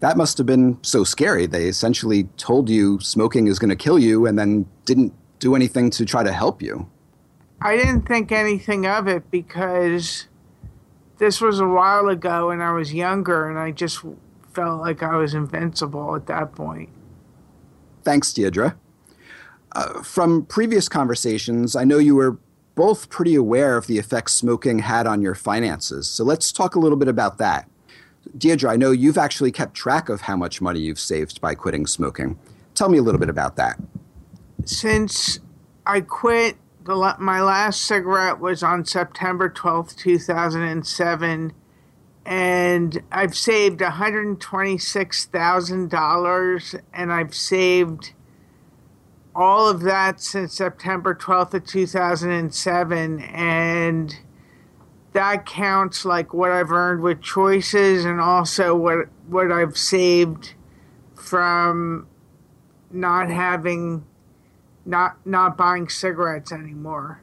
That 0.00 0.16
must 0.16 0.38
have 0.38 0.46
been 0.46 0.78
so 0.82 1.04
scary. 1.04 1.46
They 1.46 1.64
essentially 1.64 2.24
told 2.36 2.68
you 2.68 3.00
smoking 3.00 3.46
is 3.46 3.58
going 3.58 3.70
to 3.70 3.76
kill 3.76 3.98
you 3.98 4.26
and 4.26 4.38
then 4.38 4.66
didn't 4.84 5.12
do 5.38 5.54
anything 5.54 5.90
to 5.90 6.04
try 6.04 6.22
to 6.22 6.32
help 6.32 6.60
you. 6.60 6.88
I 7.60 7.76
didn't 7.76 8.02
think 8.02 8.30
anything 8.30 8.86
of 8.86 9.08
it 9.08 9.30
because 9.30 10.26
this 11.18 11.40
was 11.40 11.58
a 11.58 11.66
while 11.66 12.08
ago 12.08 12.50
and 12.50 12.62
I 12.62 12.72
was 12.72 12.94
younger 12.94 13.48
and 13.48 13.58
I 13.58 13.72
just 13.72 14.04
felt 14.52 14.80
like 14.80 15.02
I 15.02 15.16
was 15.16 15.34
invincible 15.34 16.14
at 16.14 16.26
that 16.26 16.54
point. 16.54 16.90
Thanks, 18.02 18.32
Deirdre. 18.32 18.76
Uh, 19.72 20.02
from 20.02 20.46
previous 20.46 20.88
conversations, 20.88 21.76
I 21.76 21.84
know 21.84 21.98
you 21.98 22.14
were 22.14 22.38
both 22.78 23.10
pretty 23.10 23.34
aware 23.34 23.76
of 23.76 23.86
the 23.88 23.98
effects 23.98 24.34
smoking 24.34 24.78
had 24.78 25.04
on 25.04 25.20
your 25.20 25.34
finances. 25.34 26.08
So 26.08 26.22
let's 26.22 26.52
talk 26.52 26.76
a 26.76 26.78
little 26.78 26.96
bit 26.96 27.08
about 27.08 27.38
that. 27.38 27.68
Deirdre, 28.36 28.70
I 28.70 28.76
know 28.76 28.92
you've 28.92 29.18
actually 29.18 29.50
kept 29.50 29.74
track 29.74 30.08
of 30.08 30.20
how 30.20 30.36
much 30.36 30.60
money 30.60 30.78
you've 30.78 31.00
saved 31.00 31.40
by 31.40 31.56
quitting 31.56 31.88
smoking. 31.88 32.38
Tell 32.76 32.88
me 32.88 32.98
a 32.98 33.02
little 33.02 33.18
bit 33.18 33.30
about 33.30 33.56
that. 33.56 33.80
Since 34.64 35.40
I 35.86 36.02
quit, 36.02 36.56
the, 36.84 37.16
my 37.18 37.42
last 37.42 37.80
cigarette 37.80 38.38
was 38.38 38.62
on 38.62 38.84
September 38.84 39.50
12th, 39.50 39.96
2007, 39.96 41.52
and 42.26 43.02
I've 43.10 43.36
saved 43.36 43.80
$126,000 43.80 46.80
and 46.94 47.12
I've 47.12 47.34
saved 47.34 48.12
all 49.38 49.68
of 49.68 49.82
that 49.82 50.20
since 50.20 50.52
September 50.52 51.14
12th 51.14 51.54
of 51.54 51.64
2007 51.64 53.20
and 53.20 54.16
that 55.12 55.46
counts 55.46 56.04
like 56.04 56.34
what 56.34 56.50
I've 56.50 56.72
earned 56.72 57.02
with 57.02 57.22
choices 57.22 58.04
and 58.04 58.20
also 58.20 58.74
what 58.74 59.06
what 59.28 59.52
I've 59.52 59.78
saved 59.78 60.54
from 61.14 62.08
not 62.90 63.30
having 63.30 64.04
not 64.84 65.24
not 65.24 65.56
buying 65.56 65.88
cigarettes 65.88 66.50
anymore. 66.50 67.20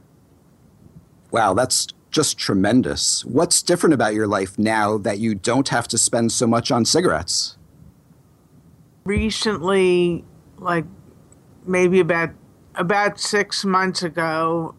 Wow, 1.32 1.54
that's 1.54 1.88
just 2.12 2.38
tremendous. 2.38 3.26
What's 3.26 3.62
different 3.62 3.94
about 3.94 4.14
your 4.14 4.26
life 4.26 4.58
now 4.58 4.98
that 5.00 5.20
you 5.20 5.36
don't 5.36 5.68
have 5.68 5.86
to 5.90 5.98
spend 5.98 6.32
so 6.32 6.48
much 6.48 6.72
on 6.72 6.86
cigarettes? 6.86 7.58
Recently, 9.04 10.24
like 10.58 10.86
maybe 11.68 12.00
about 12.00 12.32
about 12.76 13.20
six 13.20 13.64
months 13.64 14.04
ago, 14.04 14.76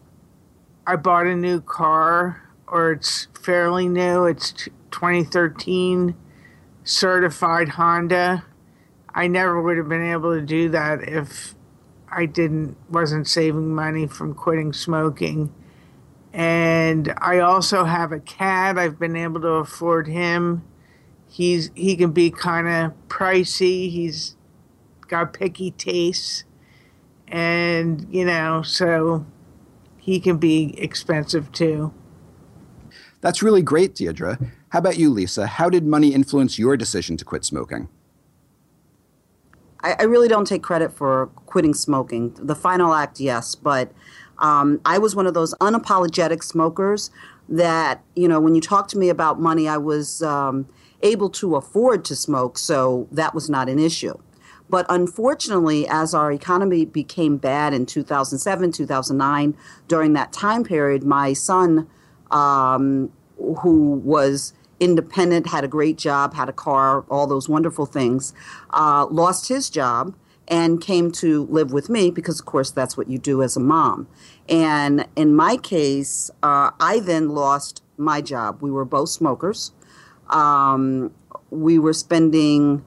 I 0.85 0.95
bought 0.95 1.27
a 1.27 1.35
new 1.35 1.61
car, 1.61 2.43
or 2.67 2.91
it's 2.91 3.27
fairly 3.41 3.87
new. 3.87 4.25
It's 4.25 4.51
2013 4.91 6.15
certified 6.83 7.69
Honda. 7.69 8.45
I 9.13 9.27
never 9.27 9.61
would 9.61 9.77
have 9.77 9.89
been 9.89 10.11
able 10.11 10.33
to 10.35 10.41
do 10.41 10.69
that 10.69 11.07
if 11.07 11.55
I 12.09 12.25
didn't 12.25 12.77
wasn't 12.89 13.27
saving 13.27 13.73
money 13.73 14.07
from 14.07 14.33
quitting 14.33 14.73
smoking. 14.73 15.53
And 16.33 17.13
I 17.17 17.39
also 17.39 17.83
have 17.85 18.11
a 18.11 18.19
cat. 18.19 18.77
I've 18.77 18.99
been 18.99 19.15
able 19.15 19.41
to 19.41 19.47
afford 19.47 20.07
him. 20.07 20.63
He's 21.27 21.71
he 21.73 21.95
can 21.95 22.11
be 22.11 22.29
kind 22.29 22.67
of 22.67 22.93
pricey. 23.07 23.89
He's 23.89 24.35
got 25.07 25.33
picky 25.33 25.71
tastes 25.71 26.43
and 27.27 28.05
you 28.09 28.25
know, 28.25 28.61
so 28.61 29.25
he 29.97 30.19
can 30.19 30.37
be 30.37 30.75
expensive 30.77 31.51
too. 31.51 31.93
That's 33.21 33.41
really 33.41 33.61
great, 33.61 33.95
Deirdre. 33.95 34.37
How 34.69 34.79
about 34.79 34.97
you, 34.97 35.09
Lisa? 35.09 35.47
How 35.47 35.69
did 35.69 35.85
money 35.85 36.13
influence 36.13 36.59
your 36.59 36.77
decision 36.77 37.17
to 37.17 37.25
quit 37.25 37.43
smoking? 37.43 37.89
I, 39.81 39.95
I 39.99 40.03
really 40.03 40.27
don't 40.27 40.45
take 40.45 40.63
credit 40.63 40.93
for 40.93 41.27
quitting 41.45 41.73
smoking. 41.73 42.35
The 42.37 42.55
final 42.55 42.93
act, 42.93 43.19
yes, 43.19 43.55
but 43.55 43.91
um, 44.39 44.81
I 44.85 44.97
was 44.97 45.15
one 45.15 45.27
of 45.27 45.33
those 45.33 45.53
unapologetic 45.55 46.43
smokers 46.43 47.09
that, 47.49 48.03
you 48.15 48.27
know, 48.27 48.39
when 48.39 48.55
you 48.55 48.61
talk 48.61 48.87
to 48.89 48.97
me 48.97 49.09
about 49.09 49.39
money, 49.39 49.67
I 49.67 49.77
was 49.77 50.21
um, 50.21 50.67
able 51.01 51.29
to 51.31 51.55
afford 51.55 52.05
to 52.05 52.15
smoke, 52.15 52.57
so 52.57 53.07
that 53.11 53.33
was 53.33 53.49
not 53.49 53.69
an 53.69 53.79
issue. 53.79 54.17
But 54.69 54.85
unfortunately, 54.89 55.87
as 55.87 56.13
our 56.13 56.31
economy 56.31 56.85
became 56.85 57.37
bad 57.37 57.73
in 57.73 57.85
2007, 57.85 58.71
2009, 58.71 59.55
during 59.87 60.13
that 60.13 60.33
time 60.33 60.63
period, 60.63 61.03
my 61.03 61.33
son, 61.33 61.87
um, 62.31 63.11
who 63.37 63.93
was 64.03 64.53
independent, 64.79 65.47
had 65.47 65.63
a 65.63 65.67
great 65.67 65.97
job, 65.97 66.33
had 66.33 66.49
a 66.49 66.53
car, 66.53 67.05
all 67.09 67.27
those 67.27 67.47
wonderful 67.47 67.85
things, 67.85 68.33
uh, 68.71 69.05
lost 69.09 69.47
his 69.47 69.69
job. 69.69 70.15
and 70.49 70.79
came 70.79 71.11
to 71.11 71.43
live 71.47 71.73
with 71.73 71.89
me 71.89 72.09
because, 72.09 72.39
of 72.39 72.45
course, 72.45 72.71
that's 72.71 72.95
what 72.95 73.09
you 73.09 73.17
do 73.17 73.43
as 73.43 73.57
a 73.57 73.59
mom. 73.59 74.07
And 74.47 75.05
in 75.13 75.35
my 75.35 75.57
case, 75.57 76.31
uh, 76.41 76.71
I 76.79 77.01
then 77.01 77.27
lost 77.27 77.83
my 77.97 78.21
job. 78.21 78.61
We 78.61 78.71
were 78.71 78.85
both 78.85 79.09
smokers. 79.09 79.73
Um, 80.29 81.11
we 81.49 81.77
were 81.77 81.91
spending 81.91 82.81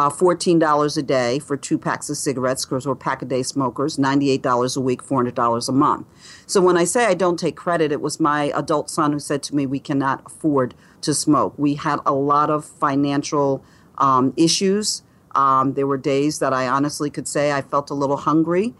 uh, 0.00 0.08
$14 0.08 0.96
a 0.96 1.02
day 1.02 1.38
for 1.38 1.58
two 1.58 1.76
packs 1.76 2.08
of 2.08 2.16
cigarettes 2.16 2.64
because 2.64 2.86
we're 2.86 2.94
pack 2.94 3.20
a 3.20 3.26
day 3.26 3.42
smokers, 3.42 3.98
$98 3.98 4.74
a 4.74 4.80
week, 4.80 5.04
$400 5.04 5.68
a 5.68 5.72
month. 5.72 6.06
So 6.46 6.62
when 6.62 6.78
I 6.78 6.84
say 6.84 7.04
I 7.04 7.12
don't 7.12 7.38
take 7.38 7.54
credit, 7.54 7.92
it 7.92 8.00
was 8.00 8.18
my 8.18 8.44
adult 8.54 8.88
son 8.88 9.12
who 9.12 9.18
said 9.18 9.42
to 9.44 9.54
me, 9.54 9.66
We 9.66 9.78
cannot 9.78 10.22
afford 10.24 10.74
to 11.02 11.12
smoke. 11.12 11.52
We 11.58 11.74
had 11.74 11.98
a 12.06 12.14
lot 12.14 12.48
of 12.48 12.64
financial 12.64 13.62
um, 13.98 14.32
issues. 14.38 15.02
Um, 15.34 15.74
there 15.74 15.86
were 15.86 15.98
days 15.98 16.38
that 16.38 16.54
I 16.54 16.66
honestly 16.66 17.10
could 17.10 17.28
say 17.28 17.52
I 17.52 17.60
felt 17.60 17.90
a 17.90 17.94
little 17.94 18.16
hungry. 18.16 18.72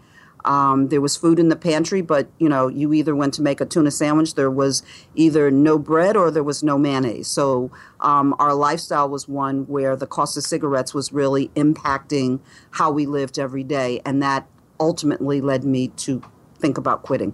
Um, 0.45 0.89
there 0.89 1.01
was 1.01 1.15
food 1.15 1.39
in 1.39 1.49
the 1.49 1.55
pantry, 1.55 2.01
but 2.01 2.27
you 2.39 2.49
know, 2.49 2.67
you 2.67 2.93
either 2.93 3.15
went 3.15 3.33
to 3.35 3.41
make 3.41 3.61
a 3.61 3.65
tuna 3.65 3.91
sandwich. 3.91 4.35
There 4.35 4.51
was 4.51 4.83
either 5.15 5.51
no 5.51 5.77
bread 5.77 6.15
or 6.15 6.31
there 6.31 6.43
was 6.43 6.63
no 6.63 6.77
mayonnaise. 6.77 7.27
So 7.27 7.71
um, 7.99 8.35
our 8.39 8.53
lifestyle 8.53 9.09
was 9.09 9.27
one 9.27 9.67
where 9.67 9.95
the 9.95 10.07
cost 10.07 10.37
of 10.37 10.43
cigarettes 10.43 10.93
was 10.93 11.13
really 11.13 11.49
impacting 11.49 12.39
how 12.71 12.91
we 12.91 13.05
lived 13.05 13.39
every 13.39 13.63
day, 13.63 14.01
and 14.05 14.21
that 14.21 14.47
ultimately 14.79 15.41
led 15.41 15.63
me 15.63 15.89
to 15.89 16.21
think 16.59 16.77
about 16.77 17.03
quitting. 17.03 17.33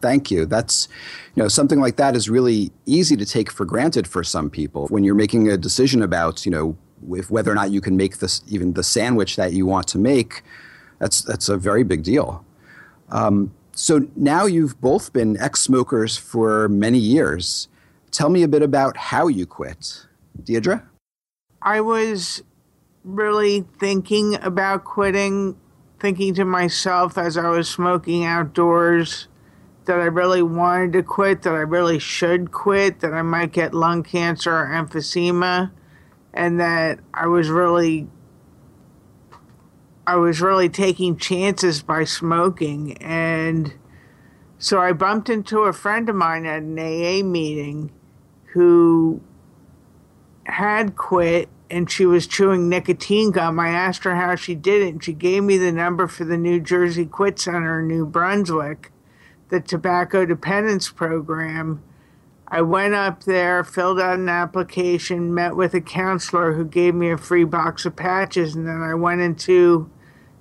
Thank 0.00 0.30
you. 0.30 0.46
That's, 0.46 0.88
you 1.34 1.42
know, 1.42 1.48
something 1.48 1.80
like 1.80 1.96
that 1.96 2.14
is 2.14 2.28
really 2.28 2.70
easy 2.84 3.16
to 3.16 3.24
take 3.24 3.50
for 3.50 3.64
granted 3.64 4.06
for 4.06 4.22
some 4.22 4.50
people. 4.50 4.86
When 4.88 5.04
you're 5.04 5.14
making 5.14 5.48
a 5.48 5.56
decision 5.56 6.02
about, 6.02 6.44
you 6.44 6.52
know, 6.52 6.76
if 7.10 7.30
whether 7.30 7.50
or 7.50 7.54
not 7.54 7.70
you 7.70 7.80
can 7.80 7.96
make 7.96 8.18
this 8.18 8.42
even 8.46 8.74
the 8.74 8.82
sandwich 8.82 9.36
that 9.36 9.52
you 9.52 9.66
want 9.66 9.88
to 9.88 9.98
make, 9.98 10.42
that's 10.98 11.22
that's 11.22 11.48
a 11.48 11.56
very 11.56 11.84
big 11.84 12.02
deal. 12.02 12.44
Um, 13.10 13.52
so 13.72 14.08
now 14.16 14.46
you've 14.46 14.80
both 14.80 15.12
been 15.12 15.36
ex-smokers 15.38 16.16
for 16.16 16.68
many 16.68 16.98
years. 16.98 17.68
Tell 18.10 18.30
me 18.30 18.42
a 18.42 18.48
bit 18.48 18.62
about 18.62 18.96
how 18.96 19.28
you 19.28 19.44
quit, 19.46 20.06
Deirdre. 20.42 20.82
I 21.60 21.80
was 21.82 22.42
really 23.04 23.64
thinking 23.78 24.36
about 24.42 24.84
quitting, 24.84 25.56
thinking 26.00 26.34
to 26.34 26.44
myself 26.44 27.18
as 27.18 27.36
I 27.36 27.48
was 27.48 27.68
smoking 27.68 28.24
outdoors 28.24 29.28
that 29.84 29.98
I 29.98 30.06
really 30.06 30.42
wanted 30.42 30.92
to 30.94 31.02
quit, 31.02 31.42
that 31.42 31.54
I 31.54 31.60
really 31.60 31.98
should 31.98 32.50
quit, 32.50 33.00
that 33.00 33.12
I 33.12 33.22
might 33.22 33.52
get 33.52 33.74
lung 33.74 34.02
cancer 34.02 34.52
or 34.52 34.66
emphysema, 34.66 35.70
and 36.34 36.58
that 36.58 36.98
I 37.14 37.26
was 37.26 37.48
really 37.48 38.08
I 40.06 40.16
was 40.16 40.40
really 40.40 40.68
taking 40.68 41.16
chances 41.16 41.82
by 41.82 42.04
smoking. 42.04 42.96
And 42.98 43.74
so 44.58 44.80
I 44.80 44.92
bumped 44.92 45.28
into 45.28 45.60
a 45.60 45.72
friend 45.72 46.08
of 46.08 46.14
mine 46.14 46.46
at 46.46 46.62
an 46.62 46.78
AA 46.78 47.24
meeting 47.24 47.90
who 48.52 49.20
had 50.44 50.96
quit 50.96 51.48
and 51.70 51.90
she 51.90 52.06
was 52.06 52.26
chewing 52.26 52.68
nicotine 52.68 53.30
gum. 53.32 53.58
I 53.58 53.70
asked 53.70 54.04
her 54.04 54.14
how 54.14 54.36
she 54.36 54.54
did 54.54 54.82
it, 54.82 54.88
and 54.90 55.02
she 55.02 55.12
gave 55.12 55.42
me 55.42 55.58
the 55.58 55.72
number 55.72 56.06
for 56.06 56.24
the 56.24 56.36
New 56.36 56.60
Jersey 56.60 57.06
Quit 57.06 57.38
Center 57.38 57.80
in 57.80 57.88
New 57.88 58.06
Brunswick, 58.06 58.92
the 59.48 59.60
tobacco 59.60 60.24
dependence 60.24 60.90
program. 60.90 61.82
I 62.48 62.62
went 62.62 62.94
up 62.94 63.24
there, 63.24 63.64
filled 63.64 63.98
out 63.98 64.18
an 64.18 64.28
application, 64.28 65.34
met 65.34 65.56
with 65.56 65.74
a 65.74 65.80
counselor 65.80 66.52
who 66.52 66.64
gave 66.64 66.94
me 66.94 67.10
a 67.10 67.18
free 67.18 67.44
box 67.44 67.84
of 67.84 67.96
patches, 67.96 68.54
and 68.54 68.66
then 68.66 68.80
I 68.80 68.94
went 68.94 69.20
into 69.20 69.90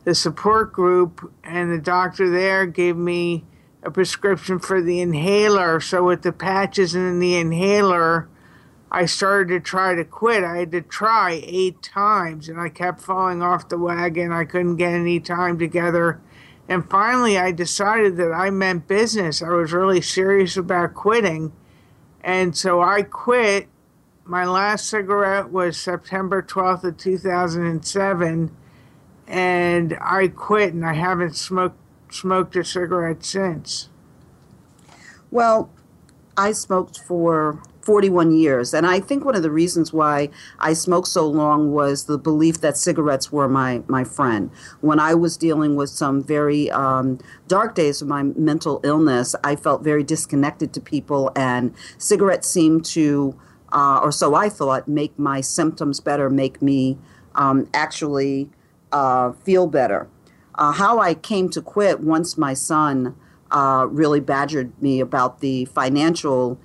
the 0.06 0.16
support 0.16 0.72
group, 0.72 1.34
and 1.44 1.72
the 1.72 1.80
doctor 1.80 2.30
there 2.30 2.66
gave 2.66 2.96
me 2.96 3.44
a 3.84 3.92
prescription 3.92 4.60
for 4.60 4.82
the 4.82 5.02
inhaler. 5.02 5.82
So, 5.82 6.04
with 6.04 6.22
the 6.22 6.32
patches 6.32 6.96
and 6.96 7.22
the 7.22 7.36
inhaler, 7.36 8.30
I 8.92 9.08
started 9.08 9.50
to 9.50 9.60
try 9.60 9.96
to 9.96 10.06
quit. 10.06 10.44
I 10.44 10.60
had 10.60 10.72
to 10.72 10.82
try 10.82 11.42
eight 11.44 11.82
times, 11.82 12.48
and 12.48 12.60
I 12.60 12.70
kept 12.70 13.02
falling 13.02 13.42
off 13.42 13.68
the 13.68 13.80
wagon. 13.80 14.32
I 14.32 14.46
couldn't 14.46 14.78
get 14.78 14.94
any 14.94 15.20
time 15.20 15.58
together. 15.58 16.22
And 16.70 16.90
finally, 16.90 17.38
I 17.38 17.52
decided 17.52 18.18
that 18.18 18.32
I 18.32 18.52
meant 18.52 18.88
business. 18.88 19.42
I 19.42 19.50
was 19.50 19.74
really 19.74 20.02
serious 20.02 20.56
about 20.56 20.94
quitting. 20.94 21.52
And 22.22 22.56
so 22.56 22.82
I 22.82 23.04
quit. 23.04 23.68
My 24.24 24.46
last 24.46 24.88
cigarette 24.88 25.50
was 25.50 25.78
September 25.78 26.42
12th 26.42 26.84
of 26.84 26.98
2007 26.98 28.56
and 29.28 29.98
I 30.02 30.28
quit 30.28 30.74
and 30.74 30.86
I 30.86 30.94
haven't 30.94 31.36
smoked 31.36 31.78
smoked 32.10 32.56
a 32.56 32.64
cigarette 32.64 33.24
since. 33.24 33.90
Well, 35.32 35.70
I 36.38 36.52
smoked 36.52 37.00
for 37.00 37.62
41 37.86 38.32
years. 38.32 38.74
And 38.74 38.86
I 38.86 39.00
think 39.00 39.24
one 39.24 39.36
of 39.36 39.44
the 39.44 39.52
reasons 39.52 39.94
why 39.94 40.30
I 40.60 40.74
smoked 40.74 41.08
so 41.08 41.28
long 41.28 41.72
was 41.72 42.06
the 42.06 42.18
belief 42.18 42.60
that 42.62 42.78
cigarettes 42.78 43.32
were 43.32 43.48
my, 43.48 43.84
my 43.88 44.04
friend. 44.04 44.50
When 44.82 45.00
I 45.00 45.14
was 45.14 45.38
dealing 45.38 45.76
with 45.76 45.90
some 45.90 46.24
very 46.24 46.72
um, 46.72 47.20
dark 47.48 47.76
days 47.76 48.02
of 48.02 48.08
my 48.08 48.24
mental 48.24 48.82
illness, 48.84 49.36
I 49.44 49.56
felt 49.56 49.84
very 49.84 50.04
disconnected 50.04 50.74
to 50.74 50.82
people, 50.82 51.32
and 51.36 51.74
cigarettes 52.00 52.48
seemed 52.48 52.86
to, 52.86 53.40
uh, 53.72 54.00
or 54.02 54.12
so 54.12 54.34
I 54.34 54.50
thought, 54.50 54.88
make 54.88 55.18
my 55.20 55.42
symptoms 55.42 56.00
better, 56.00 56.30
make 56.30 56.62
me 56.64 56.98
um, 57.36 57.70
actually 57.74 58.50
uh, 58.96 59.34
feel 59.34 59.68
better. 59.68 60.08
Uh, 60.56 60.72
how 60.72 61.00
I 61.00 61.14
came 61.14 61.50
to 61.50 61.62
quit 61.62 62.00
once 62.00 62.38
my 62.38 62.54
son 62.54 63.14
uh, 63.52 63.86
really 63.90 64.22
badgered 64.22 64.72
me 64.82 65.02
about 65.02 65.42
the 65.42 65.66
financial 65.66 66.58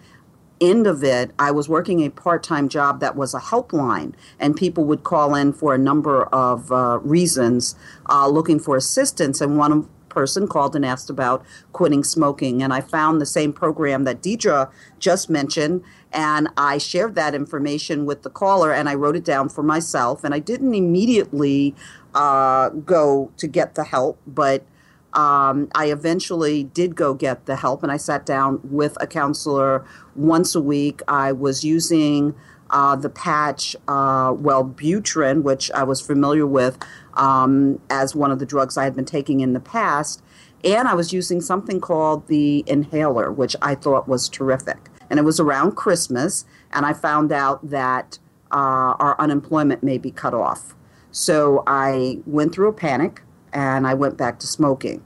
end 0.60 0.86
of 0.86 1.02
it, 1.02 1.32
I 1.40 1.50
was 1.50 1.68
working 1.68 2.04
a 2.06 2.10
part 2.10 2.44
time 2.44 2.68
job 2.68 3.00
that 3.00 3.16
was 3.16 3.34
a 3.34 3.40
helpline, 3.40 4.14
and 4.38 4.56
people 4.56 4.84
would 4.84 5.02
call 5.02 5.34
in 5.34 5.52
for 5.52 5.74
a 5.74 5.78
number 5.78 6.24
of 6.26 6.70
uh, 6.70 7.00
reasons 7.02 7.74
uh, 8.08 8.28
looking 8.28 8.60
for 8.60 8.76
assistance. 8.76 9.40
And 9.40 9.58
one 9.58 9.88
person 10.10 10.46
called 10.46 10.76
and 10.76 10.84
asked 10.84 11.08
about 11.08 11.44
quitting 11.72 12.04
smoking. 12.04 12.62
And 12.62 12.74
I 12.74 12.82
found 12.82 13.20
the 13.20 13.26
same 13.26 13.52
program 13.52 14.04
that 14.04 14.20
Deidre 14.20 14.70
just 14.98 15.30
mentioned, 15.30 15.82
and 16.12 16.48
I 16.56 16.76
shared 16.76 17.14
that 17.14 17.34
information 17.34 18.04
with 18.04 18.22
the 18.22 18.30
caller 18.30 18.72
and 18.72 18.88
I 18.88 18.94
wrote 18.94 19.16
it 19.16 19.24
down 19.24 19.48
for 19.48 19.62
myself. 19.62 20.24
And 20.24 20.34
I 20.34 20.40
didn't 20.40 20.74
immediately 20.74 21.74
uh, 22.14 22.70
go 22.70 23.30
to 23.36 23.46
get 23.46 23.74
the 23.74 23.84
help, 23.84 24.18
but 24.26 24.64
um, 25.12 25.68
I 25.74 25.90
eventually 25.90 26.64
did 26.64 26.94
go 26.94 27.14
get 27.14 27.46
the 27.46 27.56
help 27.56 27.82
and 27.82 27.90
I 27.90 27.96
sat 27.96 28.24
down 28.24 28.60
with 28.64 28.96
a 29.00 29.06
counselor 29.06 29.84
once 30.14 30.54
a 30.54 30.60
week. 30.60 31.02
I 31.08 31.32
was 31.32 31.64
using 31.64 32.34
uh, 32.70 32.94
the 32.96 33.10
patch 33.10 33.74
uh, 33.88 34.32
Wellbutrin, 34.32 35.42
which 35.42 35.70
I 35.72 35.82
was 35.82 36.00
familiar 36.00 36.46
with 36.46 36.78
um, 37.14 37.80
as 37.90 38.14
one 38.14 38.30
of 38.30 38.38
the 38.38 38.46
drugs 38.46 38.76
I 38.76 38.84
had 38.84 38.94
been 38.94 39.04
taking 39.04 39.40
in 39.40 39.52
the 39.52 39.60
past. 39.60 40.22
And 40.62 40.86
I 40.86 40.94
was 40.94 41.12
using 41.12 41.40
something 41.40 41.80
called 41.80 42.28
the 42.28 42.62
inhaler, 42.66 43.32
which 43.32 43.56
I 43.62 43.74
thought 43.74 44.06
was 44.06 44.28
terrific. 44.28 44.88
And 45.08 45.18
it 45.18 45.22
was 45.22 45.40
around 45.40 45.72
Christmas, 45.72 46.44
and 46.70 46.86
I 46.86 46.92
found 46.92 47.32
out 47.32 47.68
that 47.70 48.18
uh, 48.52 48.94
our 48.98 49.18
unemployment 49.18 49.82
may 49.82 49.98
be 49.98 50.10
cut 50.10 50.34
off. 50.34 50.76
So 51.12 51.62
I 51.66 52.18
went 52.26 52.54
through 52.54 52.68
a 52.68 52.72
panic 52.72 53.22
and 53.52 53.86
I 53.86 53.94
went 53.94 54.16
back 54.16 54.38
to 54.40 54.46
smoking. 54.46 55.02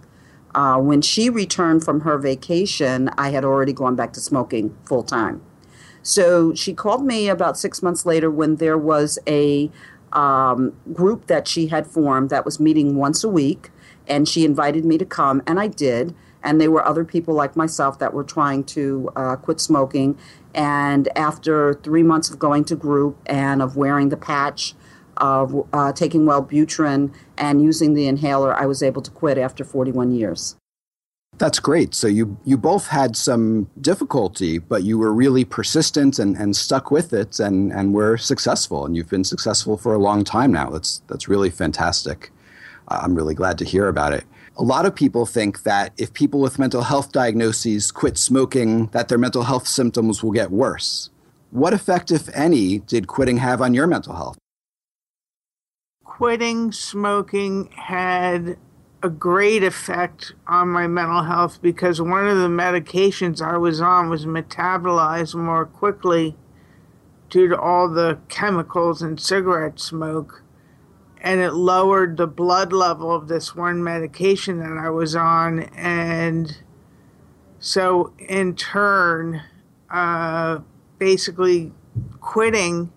Uh, 0.54 0.78
when 0.78 1.02
she 1.02 1.28
returned 1.30 1.84
from 1.84 2.02
her 2.02 2.18
vacation, 2.18 3.10
I 3.18 3.30
had 3.30 3.44
already 3.44 3.72
gone 3.72 3.96
back 3.96 4.12
to 4.12 4.20
smoking 4.20 4.76
full 4.84 5.02
time. 5.02 5.42
So 6.02 6.54
she 6.54 6.74
called 6.74 7.04
me 7.04 7.28
about 7.28 7.58
six 7.58 7.82
months 7.82 8.04
later 8.04 8.30
when 8.30 8.56
there 8.56 8.78
was 8.78 9.18
a 9.26 9.70
um, 10.12 10.74
group 10.92 11.26
that 11.26 11.48
she 11.48 11.68
had 11.68 11.86
formed 11.86 12.30
that 12.30 12.44
was 12.44 12.60
meeting 12.60 12.96
once 12.96 13.24
a 13.24 13.28
week, 13.28 13.70
and 14.06 14.28
she 14.28 14.44
invited 14.44 14.84
me 14.84 14.98
to 14.98 15.04
come, 15.04 15.42
and 15.46 15.58
I 15.58 15.66
did. 15.66 16.14
And 16.42 16.60
there 16.60 16.70
were 16.70 16.84
other 16.84 17.06
people 17.06 17.32
like 17.34 17.56
myself 17.56 17.98
that 18.00 18.12
were 18.12 18.22
trying 18.22 18.64
to 18.64 19.10
uh, 19.16 19.36
quit 19.36 19.60
smoking. 19.60 20.18
And 20.54 21.08
after 21.16 21.72
three 21.72 22.02
months 22.02 22.28
of 22.28 22.38
going 22.38 22.66
to 22.66 22.76
group 22.76 23.16
and 23.24 23.62
of 23.62 23.76
wearing 23.76 24.10
the 24.10 24.18
patch, 24.18 24.74
of 25.18 25.66
uh, 25.72 25.92
taking 25.92 26.22
Wellbutrin 26.22 27.12
and 27.38 27.62
using 27.62 27.94
the 27.94 28.06
inhaler, 28.06 28.54
I 28.54 28.66
was 28.66 28.82
able 28.82 29.02
to 29.02 29.10
quit 29.10 29.38
after 29.38 29.64
41 29.64 30.12
years. 30.12 30.56
That's 31.38 31.58
great. 31.58 31.94
So 31.94 32.06
you 32.06 32.36
you 32.44 32.56
both 32.56 32.86
had 32.86 33.16
some 33.16 33.68
difficulty, 33.80 34.58
but 34.58 34.84
you 34.84 34.98
were 34.98 35.12
really 35.12 35.44
persistent 35.44 36.18
and, 36.18 36.36
and 36.36 36.54
stuck 36.54 36.92
with 36.92 37.12
it 37.12 37.40
and, 37.40 37.72
and 37.72 37.92
were 37.92 38.16
successful. 38.16 38.86
And 38.86 38.96
you've 38.96 39.10
been 39.10 39.24
successful 39.24 39.76
for 39.76 39.94
a 39.94 39.98
long 39.98 40.22
time 40.22 40.52
now. 40.52 40.70
That's 40.70 41.02
that's 41.08 41.28
really 41.28 41.50
fantastic. 41.50 42.30
I'm 42.88 43.14
really 43.14 43.34
glad 43.34 43.58
to 43.58 43.64
hear 43.64 43.88
about 43.88 44.12
it. 44.12 44.24
A 44.56 44.62
lot 44.62 44.86
of 44.86 44.94
people 44.94 45.26
think 45.26 45.64
that 45.64 45.92
if 45.96 46.12
people 46.12 46.38
with 46.40 46.58
mental 46.58 46.82
health 46.82 47.10
diagnoses 47.10 47.90
quit 47.90 48.16
smoking, 48.16 48.86
that 48.88 49.08
their 49.08 49.18
mental 49.18 49.42
health 49.42 49.66
symptoms 49.66 50.22
will 50.22 50.30
get 50.30 50.50
worse. 50.50 51.10
What 51.50 51.72
effect, 51.72 52.10
if 52.10 52.28
any, 52.34 52.78
did 52.78 53.06
quitting 53.06 53.38
have 53.38 53.60
on 53.60 53.74
your 53.74 53.86
mental 53.86 54.14
health? 54.14 54.38
Quitting 56.16 56.70
smoking 56.70 57.68
had 57.72 58.56
a 59.02 59.08
great 59.08 59.64
effect 59.64 60.32
on 60.46 60.68
my 60.68 60.86
mental 60.86 61.24
health 61.24 61.60
because 61.60 62.00
one 62.00 62.24
of 62.24 62.38
the 62.38 62.46
medications 62.46 63.42
I 63.42 63.56
was 63.56 63.80
on 63.80 64.08
was 64.08 64.24
metabolized 64.24 65.34
more 65.34 65.66
quickly 65.66 66.36
due 67.30 67.48
to 67.48 67.58
all 67.58 67.88
the 67.88 68.20
chemicals 68.28 69.02
in 69.02 69.18
cigarette 69.18 69.80
smoke. 69.80 70.44
And 71.20 71.40
it 71.40 71.50
lowered 71.50 72.16
the 72.16 72.28
blood 72.28 72.72
level 72.72 73.12
of 73.12 73.26
this 73.26 73.56
one 73.56 73.82
medication 73.82 74.60
that 74.60 74.78
I 74.78 74.90
was 74.90 75.16
on. 75.16 75.64
And 75.74 76.58
so, 77.58 78.12
in 78.20 78.54
turn, 78.54 79.42
uh, 79.90 80.60
basically 81.00 81.72
quitting 82.20 82.92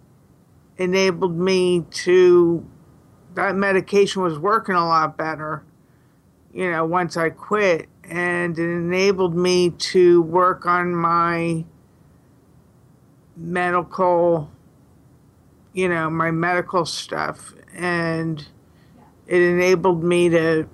enabled 0.77 1.35
me 1.35 1.83
to, 1.89 2.63
that 3.43 3.55
medication 3.55 4.21
was 4.21 4.37
working 4.37 4.75
a 4.75 4.85
lot 4.85 5.17
better 5.17 5.63
you 6.57 6.71
know, 6.71 6.85
once 6.85 7.17
I 7.17 7.29
quit, 7.29 7.87
and 8.03 8.57
it 8.57 8.63
enabled 8.63 9.35
me 9.35 9.69
to 9.69 10.21
work 10.23 10.65
on 10.65 10.95
my 10.95 11.65
medical, 13.35 14.49
you 15.73 15.87
know, 15.87 16.09
my 16.09 16.31
medical 16.31 16.85
stuff, 16.85 17.53
and 17.75 18.47
it 19.27 19.41
enabled 19.41 20.03
me 20.03 20.29
to 20.29 20.67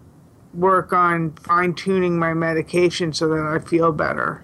work 0.54 0.94
on 0.94 1.32
fine 1.34 1.74
tuning 1.74 2.18
my 2.18 2.34
medication 2.34 3.12
so 3.12 3.28
that 3.28 3.42
I 3.42 3.60
feel 3.60 3.92
better. 3.92 4.43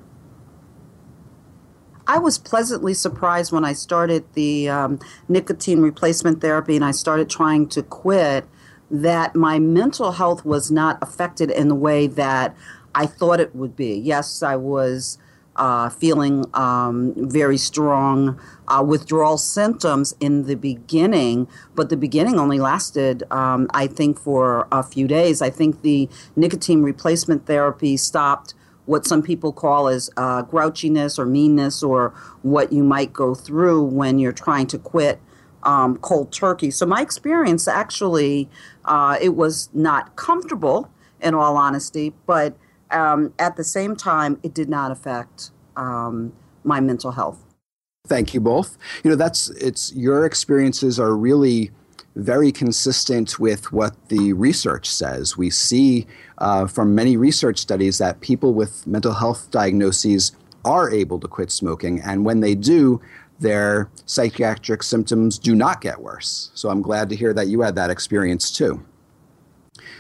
I 2.10 2.18
was 2.18 2.40
pleasantly 2.40 2.96
surprised 2.96 3.52
when 3.52 3.64
I 3.64 3.74
started 3.74 4.26
the 4.34 4.68
um, 4.68 5.00
nicotine 5.28 5.80
replacement 5.80 6.42
therapy 6.42 6.76
and 6.76 6.84
I 6.84 6.90
started 6.90 7.30
trying 7.30 7.68
to 7.68 7.84
quit 7.84 8.48
that 8.90 9.36
my 9.36 9.60
mental 9.60 10.14
health 10.14 10.44
was 10.44 10.72
not 10.72 10.98
affected 11.04 11.52
in 11.52 11.68
the 11.68 11.76
way 11.76 12.08
that 12.08 12.58
I 12.96 13.06
thought 13.06 13.40
it 13.40 13.56
would 13.56 13.76
be. 13.76 13.94
Yes, 13.94 14.42
I 14.42 14.56
was 14.56 15.20
uh, 15.56 15.90
feeling 15.90 16.46
um, 16.56 17.14
very 17.16 17.58
strong 17.58 18.42
uh, 18.68 18.84
withdrawal 18.84 19.38
symptoms 19.38 20.16
in 20.20 20.48
the 20.48 20.56
beginning, 20.56 21.48
but 21.76 21.90
the 21.90 21.98
beginning 21.98 22.40
only 22.40 22.58
lasted, 22.58 23.22
um, 23.32 23.70
I 23.72 23.86
think, 23.86 24.18
for 24.18 24.68
a 24.72 24.82
few 24.82 25.08
days. 25.08 25.44
I 25.44 25.52
think 25.52 25.84
the 25.84 26.10
nicotine 26.36 26.82
replacement 26.82 27.46
therapy 27.46 27.98
stopped 27.98 28.56
what 28.90 29.06
some 29.06 29.22
people 29.22 29.54
call 29.54 29.88
as 29.88 30.10
uh, 30.18 30.42
grouchiness 30.42 31.20
or 31.20 31.26
meanness 31.26 31.84
or 31.84 32.10
what 32.42 32.74
you 32.74 32.84
might 32.84 33.14
go 33.14 33.36
through 33.36 33.84
when 33.84 34.18
you're 34.18 34.32
trying 34.32 34.66
to 34.66 34.80
quit 34.80 35.20
um, 35.62 35.96
cold 35.98 36.32
turkey. 36.32 36.72
So 36.72 36.88
my 36.88 37.00
experience 37.00 37.68
actually, 37.68 38.50
uh, 38.86 39.16
it 39.22 39.36
was 39.36 39.70
not 39.76 40.16
comfortable 40.16 40.90
in 41.22 41.36
all 41.36 41.56
honesty, 41.56 42.14
but 42.26 42.58
um, 42.90 43.32
at 43.38 43.58
the 43.58 43.64
same 43.64 43.96
time, 43.96 44.40
it 44.42 44.56
did 44.56 44.70
not 44.70 44.90
affect 44.90 45.52
um, 45.76 46.34
my 46.64 46.80
mental 46.80 47.12
health. 47.12 47.46
Thank 48.08 48.34
you 48.34 48.42
both. 48.42 48.76
You 49.04 49.12
know, 49.12 49.16
that's 49.16 49.50
it's 49.52 49.94
your 49.94 50.26
experiences 50.26 51.00
are 51.00 51.16
really 51.16 51.70
very 52.16 52.52
consistent 52.52 53.40
with 53.40 53.72
what 53.72 54.10
the 54.10 54.34
research 54.34 54.90
says. 54.90 55.38
We 55.38 55.50
see 55.52 56.08
uh, 56.40 56.68
from 56.68 56.96
many 56.96 57.16
research 57.18 57.60
studies 57.60 57.98
that 58.00 58.22
people 58.22 58.54
with 58.54 58.86
mental 58.88 59.14
health 59.14 59.52
diagnoses 59.52 60.32
are 60.66 60.92
able 60.92 61.20
to 61.20 61.28
quit 61.28 61.52
smoking, 61.52 62.02
and 62.02 62.26
when 62.26 62.40
they 62.40 62.56
do, 62.56 63.02
their 63.40 63.90
psychiatric 64.06 64.84
symptoms 64.84 65.40
do 65.40 65.56
not 65.56 65.82
get 65.82 66.02
worse. 66.02 66.52
So 66.54 66.70
I'm 66.70 66.82
glad 66.82 67.10
to 67.10 67.16
hear 67.16 67.34
that 67.34 67.48
you 67.48 67.62
had 67.62 67.76
that 67.76 67.90
experience 67.90 68.52
too. 68.52 68.84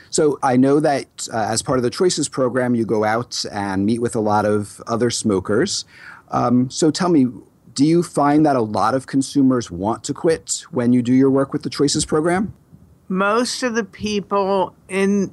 So 0.10 0.39
I 0.41 0.58
know 0.58 0.80
that 0.80 1.28
uh, 1.32 1.47
as 1.49 1.62
part 1.62 1.78
of 1.80 1.84
the 1.84 1.89
Choices 1.89 2.28
program, 2.28 2.75
you 2.75 2.86
go 2.86 3.04
out 3.04 3.45
and 3.52 3.86
meet 3.86 4.02
with 4.02 4.15
a 4.15 4.19
lot 4.19 4.45
of 4.45 4.82
other 4.88 5.10
smokers. 5.10 5.86
Um, 6.32 6.69
so 6.69 6.91
tell 6.91 7.10
me, 7.10 7.28
do 7.73 7.86
you 7.86 8.04
find 8.04 8.45
that 8.45 8.56
a 8.56 8.62
lot 8.62 8.95
of 8.95 9.08
consumers 9.08 9.69
want 9.71 10.04
to 10.06 10.13
quit 10.13 10.63
when 10.71 10.93
you 10.93 11.02
do 11.02 11.13
your 11.13 11.30
work 11.30 11.54
with 11.54 11.63
the 11.63 11.69
Choices 11.69 12.06
program? 12.06 12.54
Most 13.08 13.63
of 13.63 13.75
the 13.75 13.84
people 13.84 14.75
in 14.88 15.32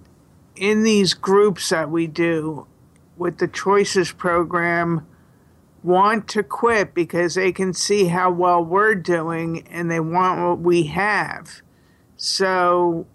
in 0.56 0.82
these 0.82 1.14
groups 1.14 1.68
that 1.70 1.90
we 1.90 2.06
do 2.06 2.66
with 3.16 3.38
the 3.38 3.48
Choices 3.48 4.12
program 4.12 5.06
want 5.82 6.28
to 6.28 6.42
quit 6.42 6.94
because 6.94 7.34
they 7.34 7.52
can 7.52 7.72
see 7.72 8.06
how 8.06 8.30
well 8.30 8.62
we're 8.62 8.94
doing 8.94 9.66
and 9.68 9.90
they 9.90 10.00
want 10.00 10.40
what 10.40 10.58
we 10.58 10.84
have. 10.84 11.62
So 12.16 13.06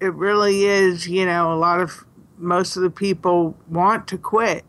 it 0.00 0.12
really 0.14 0.64
is, 0.64 1.08
you 1.08 1.24
know, 1.24 1.52
a 1.52 1.56
lot 1.56 1.80
of 1.80 2.04
most 2.36 2.76
of 2.76 2.82
the 2.82 2.90
people 2.90 3.56
want 3.68 4.06
to 4.08 4.18
quit. 4.18 4.64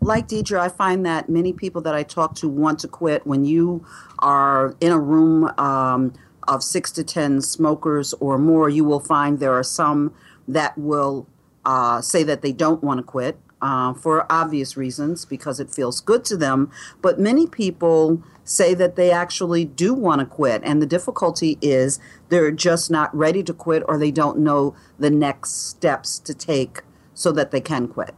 Like 0.00 0.28
Deidre, 0.28 0.58
I 0.58 0.68
find 0.68 1.04
that 1.04 1.28
many 1.28 1.52
people 1.52 1.82
that 1.82 1.94
I 1.94 2.04
talk 2.04 2.36
to 2.36 2.48
want 2.48 2.78
to 2.80 2.88
quit 2.88 3.26
when 3.26 3.44
you 3.44 3.84
are 4.20 4.76
in 4.80 4.92
a 4.92 4.98
room 4.98 5.44
um, 5.58 6.14
of 6.46 6.62
six 6.62 6.92
to 6.92 7.04
10 7.04 7.42
smokers 7.42 8.14
or 8.14 8.38
more, 8.38 8.68
you 8.68 8.84
will 8.84 9.00
find 9.00 9.40
there 9.40 9.54
are 9.54 9.64
some 9.64 10.14
that 10.48 10.76
will 10.76 11.26
uh, 11.64 12.00
say 12.00 12.22
that 12.22 12.42
they 12.42 12.52
don't 12.52 12.82
want 12.82 12.98
to 12.98 13.02
quit 13.02 13.38
uh, 13.60 13.94
for 13.94 14.30
obvious 14.30 14.76
reasons 14.76 15.24
because 15.24 15.58
it 15.60 15.70
feels 15.70 16.00
good 16.00 16.24
to 16.26 16.36
them. 16.36 16.70
But 17.02 17.18
many 17.18 17.46
people 17.46 18.22
say 18.44 18.74
that 18.74 18.96
they 18.96 19.10
actually 19.10 19.64
do 19.64 19.92
want 19.92 20.20
to 20.20 20.26
quit. 20.26 20.62
And 20.64 20.80
the 20.80 20.86
difficulty 20.86 21.58
is 21.60 21.98
they're 22.28 22.52
just 22.52 22.90
not 22.90 23.14
ready 23.14 23.42
to 23.42 23.52
quit 23.52 23.82
or 23.88 23.98
they 23.98 24.10
don't 24.10 24.38
know 24.38 24.76
the 24.98 25.10
next 25.10 25.68
steps 25.68 26.18
to 26.20 26.34
take 26.34 26.82
so 27.14 27.32
that 27.32 27.50
they 27.50 27.60
can 27.60 27.88
quit. 27.88 28.14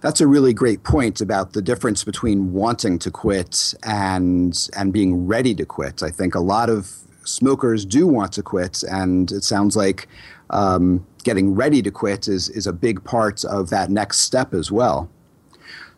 That's 0.00 0.20
a 0.20 0.26
really 0.26 0.52
great 0.52 0.84
point 0.84 1.20
about 1.20 1.54
the 1.54 1.62
difference 1.62 2.04
between 2.04 2.52
wanting 2.52 3.00
to 3.00 3.10
quit 3.10 3.74
and 3.82 4.68
and 4.76 4.92
being 4.92 5.26
ready 5.26 5.56
to 5.56 5.66
quit. 5.66 6.04
I 6.04 6.10
think 6.10 6.36
a 6.36 6.40
lot 6.40 6.70
of 6.70 7.07
smokers 7.28 7.84
do 7.84 8.06
want 8.06 8.32
to 8.32 8.42
quit, 8.42 8.82
and 8.82 9.30
it 9.30 9.44
sounds 9.44 9.76
like 9.76 10.08
um, 10.50 11.06
getting 11.24 11.54
ready 11.54 11.82
to 11.82 11.90
quit 11.90 12.28
is, 12.28 12.48
is 12.50 12.66
a 12.66 12.72
big 12.72 13.04
part 13.04 13.44
of 13.44 13.70
that 13.70 13.90
next 13.90 14.18
step 14.18 14.54
as 14.54 14.72
well. 14.72 15.08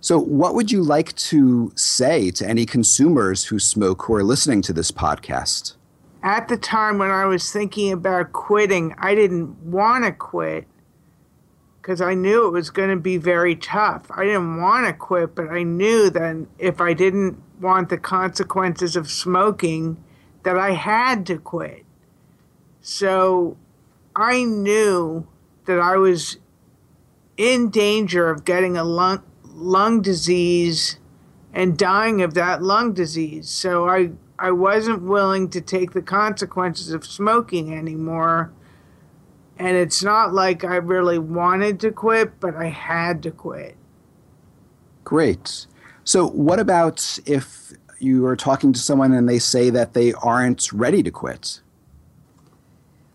So, 0.01 0.19
what 0.19 0.55
would 0.55 0.73
you 0.73 0.83
like 0.83 1.15
to 1.17 1.73
say 1.77 2.31
to 2.33 2.49
any 2.49 2.65
consumers 2.65 3.45
who 3.45 3.59
smoke 3.59 4.05
who 4.05 4.15
are 4.15 4.25
listening 4.25 4.63
to 4.63 4.73
this 4.73 4.91
podcast? 4.91 5.75
At 6.23 6.49
the 6.49 6.57
time 6.57 6.99
when 6.99 7.11
I 7.11 7.27
was 7.27 7.53
thinking 7.53 7.93
about 7.93 8.33
quitting, 8.33 8.95
I 8.99 9.15
didn't 9.15 9.57
want 9.63 10.05
to 10.05 10.13
quit 10.13 10.67
because 11.81 12.01
I 12.01 12.15
knew 12.15 12.47
it 12.47 12.51
was 12.51 12.71
going 12.71 12.91
to 12.91 12.97
be 12.97 13.17
very 13.17 13.57
tough. 13.57 14.07
I 14.11 14.25
didn't 14.25 14.61
want 14.61 14.87
to 14.87 14.93
quit, 14.93 15.35
but 15.35 15.49
I 15.49 15.63
knew 15.63 16.11
that 16.11 16.47
if 16.59 16.81
I 16.81 16.93
didn't 16.93 17.43
want 17.61 17.89
the 17.89 17.99
consequences 17.99 18.97
of 18.97 19.11
smoking, 19.11 20.03
that 20.43 20.57
I 20.57 20.73
had 20.73 21.27
to 21.27 21.39
quit. 21.39 21.85
So 22.81 23.57
I 24.17 24.45
knew 24.45 25.27
that 25.67 25.79
I 25.79 25.97
was 25.97 26.39
in 27.37 27.71
danger 27.71 28.29
of 28.29 28.45
getting 28.45 28.77
a 28.77 28.85
lung 28.85 29.23
lung 29.45 30.01
disease 30.01 30.99
and 31.53 31.77
dying 31.77 32.23
of 32.23 32.35
that 32.35 32.63
lung 32.63 32.93
disease. 32.93 33.49
So 33.49 33.89
I 33.89 34.11
I 34.39 34.51
wasn't 34.53 35.03
willing 35.03 35.51
to 35.51 35.61
take 35.61 35.93
the 35.93 36.03
consequences 36.03 36.93
of 36.93 37.05
smoking 37.05 37.75
anymore. 37.75 38.53
And 39.59 39.77
it's 39.77 40.03
not 40.03 40.33
like 40.33 40.65
I 40.65 40.77
really 40.77 41.19
wanted 41.19 41.79
to 41.81 41.93
quit, 41.93 42.41
but 42.41 42.57
I 42.57 42.69
had 42.69 43.23
to 43.25 43.31
quit. 43.31 43.77
Great. 45.05 45.67
So, 46.05 46.27
what 46.27 46.59
about 46.59 47.19
if 47.27 47.75
you 48.03 48.27
are 48.27 48.37
talking 48.37 48.73
to 48.73 48.81
someone 48.81 49.13
and 49.13 49.29
they 49.29 49.39
say 49.39 49.71
that 49.71 49.95
they 49.95 50.13
aren't 50.15 50.73
ready 50.73 51.03
to 51.03 51.11
quit? 51.11 51.61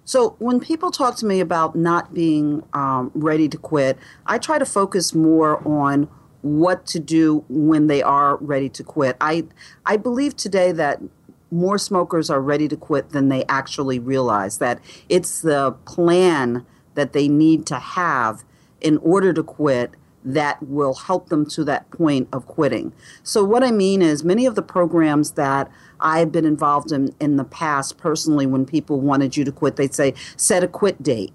So 0.06 0.36
when 0.38 0.60
people 0.60 0.92
talk 0.92 1.16
to 1.18 1.26
me 1.26 1.40
about 1.40 1.76
not 1.76 2.14
being 2.14 2.64
um, 2.74 3.12
ready 3.16 3.50
to 3.50 3.58
quit, 3.58 3.98
I 4.28 4.38
try 4.38 4.60
to 4.60 4.66
focus 4.66 5.16
more 5.16 5.68
on 5.68 6.08
what 6.42 6.86
to 6.86 7.00
do 7.00 7.44
when 7.50 7.88
they 7.88 8.04
are 8.04 8.38
ready 8.38 8.70
to 8.70 8.84
quit. 8.84 9.18
I 9.20 9.46
I 9.86 9.98
believe 9.98 10.36
today 10.36 10.72
that 10.74 11.02
more 11.50 11.80
smokers 11.80 12.30
are 12.30 12.42
ready 12.42 12.68
to 12.68 12.78
quit 12.78 13.10
than 13.10 13.30
they 13.30 13.46
actually 13.46 13.98
realize. 13.98 14.60
That 14.60 14.80
it's 15.10 15.42
the 15.42 15.72
plan 15.86 16.64
that 16.94 17.14
they 17.14 17.28
need 17.28 17.66
to 17.68 17.80
have 17.80 18.44
in 18.82 18.98
order 18.98 19.34
to 19.34 19.42
quit 19.42 19.96
that 20.26 20.62
will 20.64 20.96
help 20.96 21.30
them 21.30 21.46
to 21.46 21.64
that 21.64 21.90
point 21.92 22.28
of 22.34 22.48
quitting. 22.48 22.92
So, 23.24 23.44
what 23.44 23.64
I 23.64 23.72
mean 23.72 24.02
is, 24.02 24.24
many 24.24 24.46
of 24.46 24.56
the 24.56 24.64
programs 24.64 25.32
that 25.32 25.72
I've 26.00 26.32
been 26.32 26.46
involved 26.46 26.92
in 26.92 27.16
in 27.20 27.38
the 27.38 27.44
past 27.44 27.98
personally, 27.98 28.46
when 28.46 28.66
people 28.66 29.00
wanted 29.00 29.38
you 29.38 29.46
to 29.46 29.52
quit, 29.52 29.76
they'd 29.76 29.94
say, 29.94 30.14
set 30.36 30.64
a 30.64 30.68
quit 30.68 31.02
date. 31.02 31.34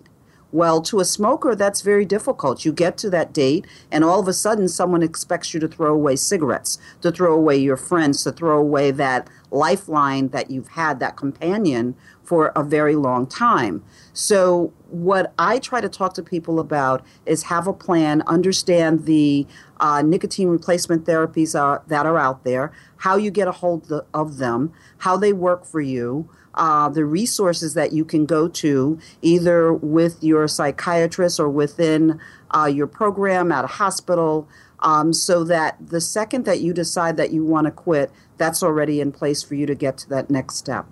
Well, 0.52 0.82
to 0.82 0.98
a 0.98 1.04
smoker, 1.04 1.54
that's 1.54 1.80
very 1.80 2.04
difficult. 2.04 2.64
You 2.64 2.72
get 2.72 2.96
to 2.98 3.10
that 3.10 3.32
date, 3.32 3.66
and 3.92 4.02
all 4.02 4.18
of 4.18 4.26
a 4.26 4.32
sudden, 4.32 4.68
someone 4.68 5.02
expects 5.02 5.54
you 5.54 5.60
to 5.60 5.68
throw 5.68 5.94
away 5.94 6.16
cigarettes, 6.16 6.78
to 7.02 7.12
throw 7.12 7.32
away 7.32 7.56
your 7.56 7.76
friends, 7.76 8.24
to 8.24 8.32
throw 8.32 8.58
away 8.58 8.90
that 8.90 9.28
lifeline 9.52 10.28
that 10.28 10.50
you've 10.50 10.68
had, 10.68 10.98
that 11.00 11.16
companion 11.16 11.94
for 12.24 12.48
a 12.56 12.64
very 12.64 12.96
long 12.96 13.26
time. 13.26 13.84
So, 14.12 14.72
what 14.88 15.32
I 15.38 15.60
try 15.60 15.80
to 15.80 15.88
talk 15.88 16.14
to 16.14 16.22
people 16.22 16.58
about 16.58 17.04
is 17.26 17.44
have 17.44 17.68
a 17.68 17.72
plan, 17.72 18.22
understand 18.26 19.06
the 19.06 19.46
uh, 19.78 20.02
nicotine 20.02 20.48
replacement 20.48 21.04
therapies 21.04 21.58
are, 21.58 21.82
that 21.86 22.06
are 22.06 22.18
out 22.18 22.42
there, 22.42 22.72
how 22.98 23.16
you 23.16 23.30
get 23.30 23.46
a 23.46 23.52
hold 23.52 23.92
of 24.12 24.38
them, 24.38 24.72
how 24.98 25.16
they 25.16 25.32
work 25.32 25.64
for 25.64 25.80
you 25.80 26.28
uh, 26.54 26.88
the 26.88 27.04
resources 27.04 27.74
that 27.74 27.92
you 27.92 28.04
can 28.04 28.26
go 28.26 28.48
to 28.48 28.98
either 29.22 29.72
with 29.72 30.22
your 30.22 30.48
psychiatrist 30.48 31.38
or 31.38 31.48
within 31.48 32.20
uh, 32.56 32.66
your 32.66 32.86
program 32.86 33.52
at 33.52 33.64
a 33.64 33.68
hospital 33.68 34.48
um, 34.80 35.12
so 35.12 35.44
that 35.44 35.76
the 35.80 36.00
second 36.00 36.44
that 36.44 36.60
you 36.60 36.72
decide 36.72 37.16
that 37.16 37.32
you 37.32 37.44
want 37.44 37.66
to 37.66 37.70
quit 37.70 38.10
that's 38.38 38.62
already 38.62 39.00
in 39.00 39.12
place 39.12 39.42
for 39.42 39.54
you 39.54 39.66
to 39.66 39.74
get 39.74 39.98
to 39.98 40.08
that 40.08 40.30
next 40.30 40.56
step 40.56 40.86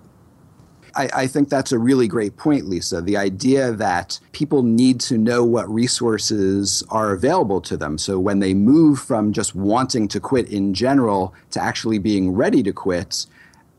I, 0.95 1.09
I, 1.13 1.27
think 1.27 1.49
that's 1.49 1.71
a 1.71 1.79
really 1.79 2.07
great 2.07 2.37
point, 2.37 2.67
Lisa. 2.67 3.01
The 3.01 3.17
idea 3.17 3.71
that 3.73 4.19
people 4.31 4.63
need 4.63 4.99
to 5.01 5.17
know 5.17 5.43
what 5.43 5.69
resources 5.69 6.83
are 6.89 7.11
available 7.11 7.61
to 7.61 7.77
them. 7.77 7.97
So 7.97 8.19
when 8.19 8.39
they 8.39 8.53
move 8.53 8.99
from 8.99 9.33
just 9.33 9.55
wanting 9.55 10.07
to 10.09 10.19
quit 10.19 10.49
in 10.49 10.73
general 10.73 11.33
to 11.51 11.61
actually 11.61 11.99
being 11.99 12.31
ready 12.31 12.63
to 12.63 12.73
quit, 12.73 13.25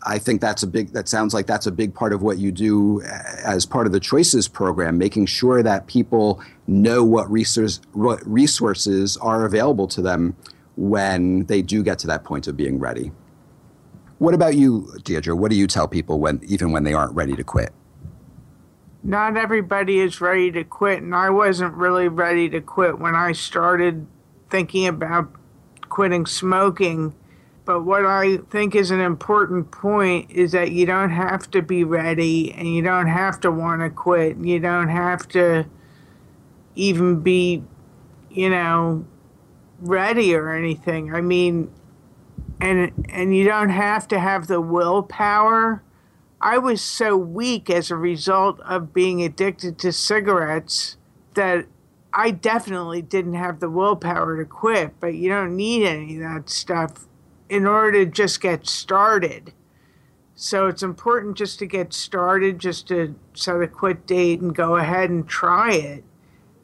I 0.02 0.18
think 0.18 0.40
that's 0.40 0.62
a 0.62 0.66
big. 0.66 0.92
That 0.92 1.08
sounds 1.08 1.34
like 1.34 1.46
that's 1.46 1.66
a 1.66 1.72
big 1.72 1.94
part 1.94 2.12
of 2.12 2.22
what 2.22 2.38
you 2.38 2.52
do 2.52 3.02
uh, 3.02 3.22
as 3.44 3.66
part 3.66 3.86
of 3.86 3.92
the 3.92 4.00
Choices 4.00 4.48
program, 4.48 4.96
making 4.96 5.26
sure 5.26 5.62
that 5.62 5.86
people 5.86 6.42
know 6.66 7.04
what 7.04 7.28
what 7.92 8.26
resources 8.26 9.16
are 9.18 9.44
available 9.44 9.86
to 9.88 10.00
them 10.00 10.36
when 10.76 11.44
they 11.46 11.60
do 11.60 11.82
get 11.82 11.98
to 11.98 12.06
that 12.06 12.24
point 12.24 12.46
of 12.46 12.56
being 12.56 12.78
ready. 12.78 13.12
What 14.18 14.34
about 14.34 14.54
you, 14.54 14.90
Deirdre? 15.04 15.34
What 15.34 15.50
do 15.50 15.56
you 15.56 15.66
tell 15.66 15.88
people 15.88 16.20
when, 16.20 16.40
even 16.46 16.72
when 16.72 16.84
they 16.84 16.92
aren't 16.92 17.14
ready 17.14 17.34
to 17.36 17.44
quit? 17.44 17.72
Not 19.02 19.36
everybody 19.36 19.98
is 19.98 20.20
ready 20.20 20.50
to 20.52 20.62
quit, 20.62 21.02
and 21.02 21.14
I 21.14 21.30
wasn't 21.30 21.74
really 21.74 22.08
ready 22.08 22.48
to 22.50 22.60
quit 22.60 22.98
when 22.98 23.14
I 23.14 23.32
started 23.32 24.06
thinking 24.50 24.86
about 24.86 25.30
quitting 25.88 26.26
smoking 26.26 27.14
but 27.70 27.84
what 27.84 28.04
I 28.04 28.38
think 28.50 28.74
is 28.74 28.90
an 28.90 28.98
important 28.98 29.70
point 29.70 30.28
is 30.28 30.50
that 30.50 30.72
you 30.72 30.86
don't 30.86 31.10
have 31.10 31.48
to 31.52 31.62
be 31.62 31.84
ready 31.84 32.50
and 32.52 32.66
you 32.66 32.82
don't 32.82 33.06
have 33.06 33.38
to 33.42 33.52
want 33.52 33.80
to 33.82 33.90
quit. 33.90 34.38
You 34.38 34.58
don't 34.58 34.88
have 34.88 35.28
to 35.28 35.66
even 36.74 37.20
be, 37.20 37.62
you 38.28 38.50
know, 38.50 39.06
ready 39.78 40.34
or 40.34 40.52
anything. 40.52 41.14
I 41.14 41.20
mean, 41.20 41.72
and 42.60 43.06
and 43.08 43.36
you 43.36 43.44
don't 43.44 43.68
have 43.68 44.08
to 44.08 44.18
have 44.18 44.48
the 44.48 44.60
willpower. 44.60 45.84
I 46.40 46.58
was 46.58 46.82
so 46.82 47.16
weak 47.16 47.70
as 47.70 47.88
a 47.92 47.96
result 47.96 48.58
of 48.62 48.92
being 48.92 49.22
addicted 49.22 49.78
to 49.78 49.92
cigarettes 49.92 50.96
that 51.34 51.66
I 52.12 52.32
definitely 52.32 53.02
didn't 53.02 53.34
have 53.34 53.60
the 53.60 53.70
willpower 53.70 54.38
to 54.38 54.44
quit, 54.44 54.94
but 54.98 55.14
you 55.14 55.28
don't 55.28 55.54
need 55.54 55.86
any 55.86 56.16
of 56.16 56.22
that 56.22 56.50
stuff 56.50 57.06
in 57.50 57.66
order 57.66 58.04
to 58.04 58.10
just 58.10 58.40
get 58.40 58.66
started. 58.66 59.52
So 60.36 60.68
it's 60.68 60.84
important 60.84 61.36
just 61.36 61.58
to 61.58 61.66
get 61.66 61.92
started, 61.92 62.60
just 62.60 62.88
to 62.88 63.14
set 63.34 63.60
a 63.60 63.66
quit 63.66 64.06
date 64.06 64.40
and 64.40 64.54
go 64.54 64.76
ahead 64.76 65.10
and 65.10 65.28
try 65.28 65.72
it. 65.72 66.04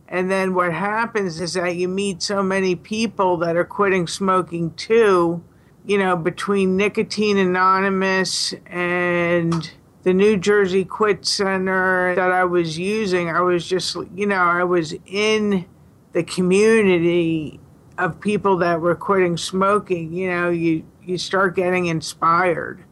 And 0.08 0.30
then 0.30 0.54
what 0.54 0.72
happens 0.72 1.40
is 1.40 1.54
that 1.54 1.74
you 1.74 1.88
meet 1.88 2.22
so 2.22 2.40
many 2.40 2.76
people 2.76 3.36
that 3.38 3.56
are 3.56 3.64
quitting 3.64 4.06
smoking 4.06 4.72
too, 4.74 5.42
you 5.84 5.98
know, 5.98 6.16
between 6.16 6.76
Nicotine 6.76 7.36
Anonymous 7.36 8.54
and 8.66 9.72
the 10.04 10.14
New 10.14 10.36
Jersey 10.36 10.84
Quit 10.84 11.26
Center 11.26 12.14
that 12.14 12.30
I 12.30 12.44
was 12.44 12.78
using. 12.78 13.28
I 13.28 13.40
was 13.40 13.66
just, 13.66 13.96
you 14.14 14.26
know, 14.26 14.36
I 14.36 14.62
was 14.62 14.94
in 15.06 15.66
the 16.12 16.22
community 16.22 17.58
of 17.98 18.20
people 18.20 18.56
that 18.58 18.80
were 18.80 18.94
quitting 18.94 19.36
smoking, 19.36 20.12
you 20.12 20.30
know, 20.30 20.50
you 20.50 20.84
you 21.04 21.18
start 21.18 21.56
getting 21.56 21.86
inspired. 21.86 22.82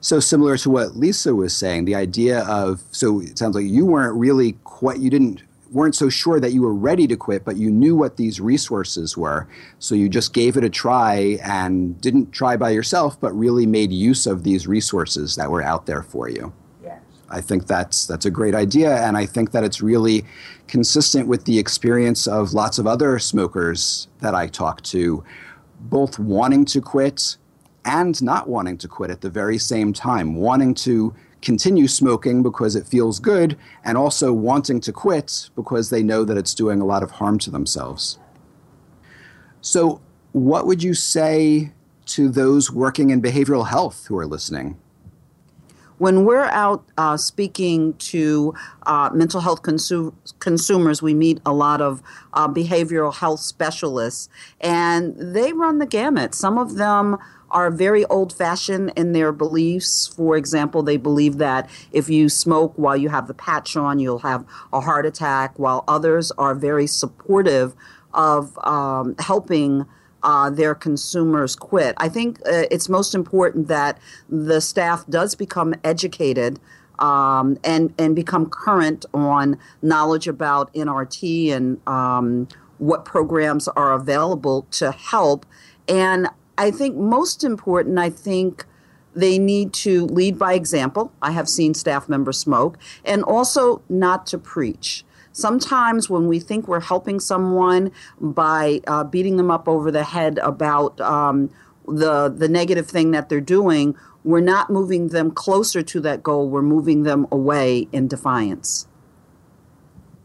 So 0.00 0.20
similar 0.20 0.56
to 0.58 0.70
what 0.70 0.96
Lisa 0.96 1.34
was 1.34 1.54
saying, 1.54 1.84
the 1.84 1.94
idea 1.94 2.40
of 2.44 2.82
so 2.90 3.20
it 3.20 3.38
sounds 3.38 3.54
like 3.54 3.66
you 3.66 3.84
weren't 3.84 4.16
really 4.16 4.52
quite 4.64 4.98
you 4.98 5.10
didn't 5.10 5.42
weren't 5.70 5.94
so 5.94 6.08
sure 6.08 6.40
that 6.40 6.52
you 6.52 6.62
were 6.62 6.74
ready 6.74 7.06
to 7.06 7.16
quit, 7.16 7.44
but 7.44 7.56
you 7.56 7.70
knew 7.70 7.94
what 7.94 8.16
these 8.16 8.40
resources 8.40 9.16
were. 9.16 9.46
So 9.78 9.94
you 9.94 10.08
just 10.08 10.32
gave 10.32 10.56
it 10.56 10.64
a 10.64 10.70
try 10.70 11.38
and 11.44 12.00
didn't 12.00 12.32
try 12.32 12.56
by 12.56 12.70
yourself, 12.70 13.20
but 13.20 13.32
really 13.32 13.66
made 13.66 13.92
use 13.92 14.26
of 14.26 14.42
these 14.42 14.66
resources 14.66 15.36
that 15.36 15.50
were 15.50 15.62
out 15.62 15.86
there 15.86 16.02
for 16.02 16.28
you. 16.28 16.52
Yes. 16.82 17.00
I 17.28 17.40
think 17.40 17.66
that's 17.66 18.06
that's 18.06 18.26
a 18.26 18.30
great 18.30 18.54
idea, 18.54 18.96
and 19.02 19.16
I 19.16 19.26
think 19.26 19.52
that 19.52 19.64
it's 19.64 19.80
really 19.80 20.24
consistent 20.70 21.26
with 21.26 21.44
the 21.44 21.58
experience 21.58 22.28
of 22.28 22.52
lots 22.54 22.78
of 22.78 22.86
other 22.86 23.18
smokers 23.18 24.06
that 24.20 24.36
I 24.36 24.46
talk 24.46 24.80
to, 24.84 25.24
both 25.80 26.18
wanting 26.18 26.64
to 26.66 26.80
quit 26.80 27.36
and 27.84 28.22
not 28.22 28.48
wanting 28.48 28.78
to 28.78 28.88
quit 28.88 29.10
at 29.10 29.20
the 29.20 29.30
very 29.30 29.58
same 29.58 29.92
time, 29.92 30.36
wanting 30.36 30.74
to 30.74 31.12
continue 31.42 31.88
smoking 31.88 32.42
because 32.42 32.76
it 32.76 32.86
feels 32.86 33.18
good, 33.18 33.56
and 33.84 33.98
also 33.98 34.32
wanting 34.32 34.80
to 34.82 34.92
quit 34.92 35.50
because 35.56 35.90
they 35.90 36.02
know 36.02 36.22
that 36.24 36.36
it's 36.36 36.54
doing 36.54 36.80
a 36.80 36.84
lot 36.84 37.02
of 37.02 37.10
harm 37.10 37.38
to 37.40 37.50
themselves. 37.50 38.18
So, 39.62 40.00
what 40.32 40.66
would 40.66 40.82
you 40.82 40.94
say 40.94 41.72
to 42.06 42.28
those 42.28 42.70
working 42.70 43.10
in 43.10 43.20
behavioral 43.20 43.66
health 43.66 44.06
who 44.06 44.16
are 44.18 44.26
listening? 44.26 44.78
When 46.00 46.24
we're 46.24 46.46
out 46.46 46.82
uh, 46.96 47.14
speaking 47.14 47.92
to 47.98 48.54
uh, 48.86 49.10
mental 49.12 49.42
health 49.42 49.60
consu- 49.60 50.14
consumers, 50.38 51.02
we 51.02 51.12
meet 51.12 51.38
a 51.44 51.52
lot 51.52 51.82
of 51.82 52.02
uh, 52.32 52.48
behavioral 52.48 53.14
health 53.14 53.40
specialists, 53.40 54.30
and 54.62 55.14
they 55.18 55.52
run 55.52 55.78
the 55.78 55.84
gamut. 55.84 56.34
Some 56.34 56.56
of 56.56 56.76
them 56.76 57.18
are 57.50 57.70
very 57.70 58.06
old 58.06 58.32
fashioned 58.32 58.94
in 58.96 59.12
their 59.12 59.30
beliefs. 59.30 60.06
For 60.06 60.38
example, 60.38 60.82
they 60.82 60.96
believe 60.96 61.36
that 61.36 61.68
if 61.92 62.08
you 62.08 62.30
smoke 62.30 62.72
while 62.76 62.96
you 62.96 63.10
have 63.10 63.26
the 63.26 63.34
patch 63.34 63.76
on, 63.76 63.98
you'll 63.98 64.20
have 64.20 64.46
a 64.72 64.80
heart 64.80 65.04
attack, 65.04 65.58
while 65.58 65.84
others 65.86 66.32
are 66.38 66.54
very 66.54 66.86
supportive 66.86 67.74
of 68.14 68.58
um, 68.64 69.16
helping 69.18 69.84
uh, 70.22 70.50
their 70.50 70.74
consumers 70.74 71.56
quit. 71.56 71.94
I 71.98 72.08
think 72.08 72.40
uh, 72.40 72.64
it's 72.70 72.88
most 72.88 73.14
important 73.14 73.68
that 73.68 73.98
the 74.28 74.60
staff 74.60 75.06
does 75.08 75.34
become 75.34 75.74
educated 75.84 76.58
um, 76.98 77.58
and 77.64 77.94
and 77.98 78.14
become 78.14 78.46
current 78.46 79.06
on 79.14 79.58
knowledge 79.82 80.28
about 80.28 80.72
NRT 80.74 81.52
and 81.52 81.88
um, 81.88 82.48
what 82.78 83.04
programs 83.04 83.68
are 83.68 83.92
available 83.92 84.66
to 84.72 84.92
help. 84.92 85.46
And 85.88 86.28
I 86.58 86.70
think 86.70 86.96
most 86.96 87.42
important, 87.42 87.98
I 87.98 88.10
think 88.10 88.66
they 89.14 89.38
need 89.38 89.72
to 89.72 90.06
lead 90.06 90.38
by 90.38 90.54
example. 90.54 91.12
I 91.20 91.32
have 91.32 91.48
seen 91.48 91.74
staff 91.74 92.08
members 92.08 92.38
smoke, 92.38 92.78
and 93.04 93.22
also 93.24 93.82
not 93.88 94.26
to 94.28 94.38
preach 94.38 95.04
sometimes 95.32 96.10
when 96.10 96.26
we 96.26 96.40
think 96.40 96.68
we're 96.68 96.80
helping 96.80 97.20
someone 97.20 97.90
by 98.20 98.80
uh, 98.86 99.04
beating 99.04 99.36
them 99.36 99.50
up 99.50 99.68
over 99.68 99.90
the 99.90 100.04
head 100.04 100.38
about 100.38 101.00
um, 101.00 101.50
the 101.86 102.28
the 102.28 102.48
negative 102.48 102.86
thing 102.88 103.10
that 103.12 103.28
they're 103.28 103.40
doing, 103.40 103.96
we're 104.24 104.40
not 104.40 104.70
moving 104.70 105.08
them 105.08 105.30
closer 105.30 105.82
to 105.82 106.00
that 106.00 106.22
goal. 106.22 106.48
We're 106.48 106.62
moving 106.62 107.02
them 107.02 107.26
away 107.30 107.88
in 107.92 108.08
defiance. 108.08 108.86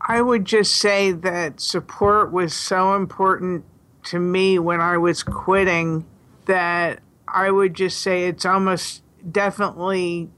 I 0.07 0.21
would 0.21 0.45
just 0.45 0.75
say 0.75 1.11
that 1.11 1.59
support 1.59 2.31
was 2.31 2.53
so 2.53 2.95
important 2.95 3.65
to 4.05 4.19
me 4.19 4.59
when 4.59 4.79
I 4.79 4.97
was 4.97 5.23
quitting 5.23 6.05
that 6.45 6.99
I 7.27 7.49
would 7.49 7.73
just 7.73 7.99
say 8.01 8.27
it's 8.27 8.45
almost 8.45 9.01
definitely 9.31 10.29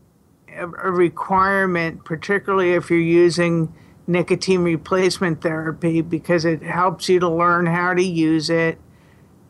a, 0.56 0.68
requirement, 0.68 2.06
particularly 2.06 2.74
if 2.74 2.90
you're 2.90 3.00
using 3.00 3.74
nicotine 4.08 4.62
replacement 4.62 5.42
therapy 5.42 6.02
because 6.02 6.46
it 6.46 6.64
helps 6.64 7.10
you 7.10 7.20
to 7.20 7.30
learn 7.30 7.66
how 7.66 7.94
to 7.94 8.04
use 8.04 8.50
it. 8.50 8.80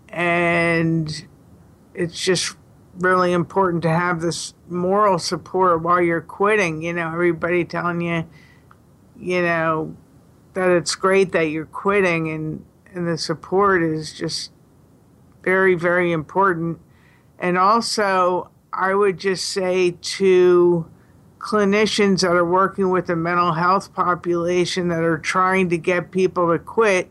And 0.09 1.27
it's 1.93 2.19
just 2.19 2.55
really 2.97 3.31
important 3.33 3.83
to 3.83 3.89
have 3.89 4.19
this 4.21 4.55
moral 4.67 5.19
support 5.19 5.83
while 5.83 6.01
you're 6.01 6.21
quitting. 6.21 6.81
You 6.81 6.93
know, 6.93 7.07
everybody 7.07 7.63
telling 7.63 8.01
you, 8.01 8.25
you 9.15 9.41
know, 9.43 9.95
that 10.53 10.69
it's 10.69 10.95
great 10.95 11.31
that 11.33 11.49
you're 11.49 11.65
quitting 11.65 12.29
and, 12.29 12.65
and 12.93 13.07
the 13.07 13.17
support 13.17 13.83
is 13.83 14.11
just 14.13 14.51
very, 15.43 15.75
very 15.75 16.11
important. 16.11 16.79
And 17.37 17.57
also, 17.59 18.49
I 18.73 18.95
would 18.95 19.19
just 19.19 19.47
say 19.49 19.91
to 19.91 20.89
clinicians 21.47 22.21
that 22.21 22.31
are 22.31 22.43
working 22.43 22.89
with 22.89 23.07
the 23.07 23.15
mental 23.15 23.53
health 23.53 23.93
population 23.93 24.89
that 24.89 25.01
are 25.01 25.17
trying 25.17 25.69
to 25.69 25.77
get 25.77 26.11
people 26.11 26.51
to 26.51 26.59
quit, 26.59 27.09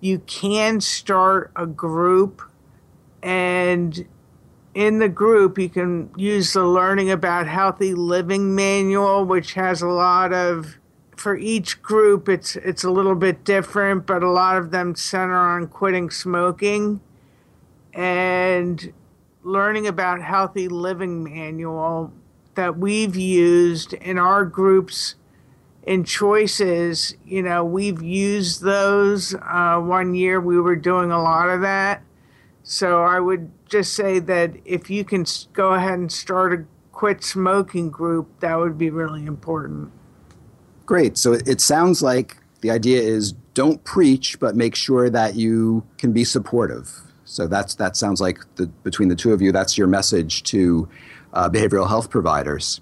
you 0.00 0.20
can 0.20 0.80
start 0.80 1.50
a 1.54 1.66
group. 1.66 2.40
And 3.22 4.06
in 4.74 5.00
the 5.00 5.08
group 5.08 5.58
you 5.58 5.68
can 5.68 6.10
use 6.16 6.54
the 6.54 6.64
learning 6.64 7.10
about 7.10 7.46
healthy 7.46 7.94
living 7.94 8.56
manual 8.56 9.24
which 9.24 9.52
has 9.54 9.82
a 9.82 9.86
lot 9.86 10.32
of 10.32 10.78
for 11.14 11.36
each 11.36 11.80
group 11.80 12.28
it's 12.28 12.56
it's 12.56 12.82
a 12.82 12.90
little 12.90 13.14
bit 13.14 13.44
different 13.44 14.04
but 14.04 14.24
a 14.24 14.28
lot 14.28 14.56
of 14.56 14.72
them 14.72 14.96
center 14.96 15.36
on 15.36 15.68
quitting 15.68 16.10
smoking. 16.10 17.00
And 17.92 18.92
learning 19.44 19.86
about 19.86 20.22
healthy 20.22 20.68
living 20.68 21.22
manual 21.22 22.12
that 22.54 22.78
we've 22.78 23.16
used 23.16 23.92
in 23.94 24.18
our 24.18 24.44
groups 24.44 25.14
in 25.84 26.02
choices 26.02 27.14
you 27.26 27.42
know 27.42 27.62
we've 27.62 28.02
used 28.02 28.62
those 28.62 29.34
uh, 29.34 29.78
one 29.78 30.14
year 30.14 30.40
we 30.40 30.58
were 30.58 30.76
doing 30.76 31.10
a 31.10 31.22
lot 31.22 31.48
of 31.48 31.60
that. 31.60 32.02
So 32.62 33.02
i 33.02 33.20
would 33.20 33.50
just 33.68 33.92
say 33.92 34.18
that 34.20 34.54
if 34.64 34.88
you 34.88 35.04
can 35.04 35.26
go 35.52 35.74
ahead 35.74 35.98
and 35.98 36.10
start 36.10 36.52
a 36.52 36.64
quit 36.92 37.22
smoking 37.22 37.90
group 37.90 38.28
that 38.40 38.56
would 38.58 38.78
be 38.78 38.90
really 38.90 39.26
important. 39.26 39.90
Great. 40.86 41.18
So 41.18 41.32
it 41.32 41.60
sounds 41.60 42.02
like 42.02 42.36
the 42.60 42.70
idea 42.70 43.00
is 43.00 43.32
don't 43.54 43.82
preach 43.84 44.38
but 44.40 44.56
make 44.56 44.74
sure 44.74 45.10
that 45.10 45.34
you 45.34 45.84
can 45.98 46.12
be 46.12 46.24
supportive. 46.24 46.90
So 47.24 47.46
that's 47.46 47.74
that 47.76 47.96
sounds 47.96 48.20
like 48.20 48.38
the, 48.56 48.66
between 48.66 49.08
the 49.08 49.16
two 49.16 49.32
of 49.32 49.42
you, 49.42 49.50
that's 49.50 49.76
your 49.76 49.86
message 49.86 50.42
to 50.44 50.88
uh, 51.34 51.50
behavioral 51.50 51.88
health 51.88 52.08
providers. 52.08 52.80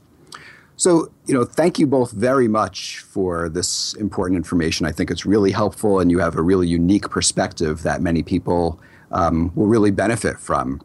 So, 0.76 1.12
you 1.26 1.34
know, 1.34 1.44
thank 1.44 1.78
you 1.78 1.86
both 1.86 2.12
very 2.12 2.48
much 2.48 2.98
for 3.00 3.48
this 3.48 3.94
important 3.94 4.36
information. 4.36 4.86
I 4.86 4.92
think 4.92 5.10
it's 5.10 5.26
really 5.26 5.52
helpful, 5.52 6.00
and 6.00 6.10
you 6.10 6.18
have 6.18 6.36
a 6.36 6.42
really 6.42 6.66
unique 6.66 7.08
perspective 7.10 7.82
that 7.82 8.00
many 8.00 8.22
people 8.22 8.80
um, 9.10 9.52
will 9.54 9.66
really 9.66 9.90
benefit 9.90 10.38
from. 10.40 10.80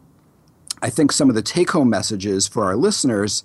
I 0.82 0.90
think 0.90 1.10
some 1.10 1.28
of 1.28 1.34
the 1.34 1.42
take 1.42 1.70
home 1.70 1.90
messages 1.90 2.46
for 2.46 2.64
our 2.64 2.76
listeners 2.76 3.44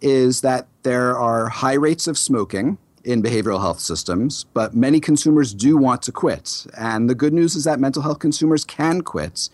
is 0.00 0.40
that 0.40 0.66
there 0.82 1.18
are 1.18 1.48
high 1.48 1.74
rates 1.74 2.06
of 2.06 2.16
smoking 2.16 2.78
in 3.04 3.22
behavioral 3.22 3.60
health 3.60 3.80
systems, 3.80 4.44
but 4.54 4.74
many 4.74 5.00
consumers 5.00 5.52
do 5.52 5.76
want 5.76 6.02
to 6.02 6.12
quit. 6.12 6.66
And 6.78 7.10
the 7.10 7.14
good 7.14 7.32
news 7.32 7.56
is 7.56 7.64
that 7.64 7.80
mental 7.80 8.02
health 8.02 8.18
consumers 8.18 8.64
can 8.64 9.02
quit, 9.02 9.50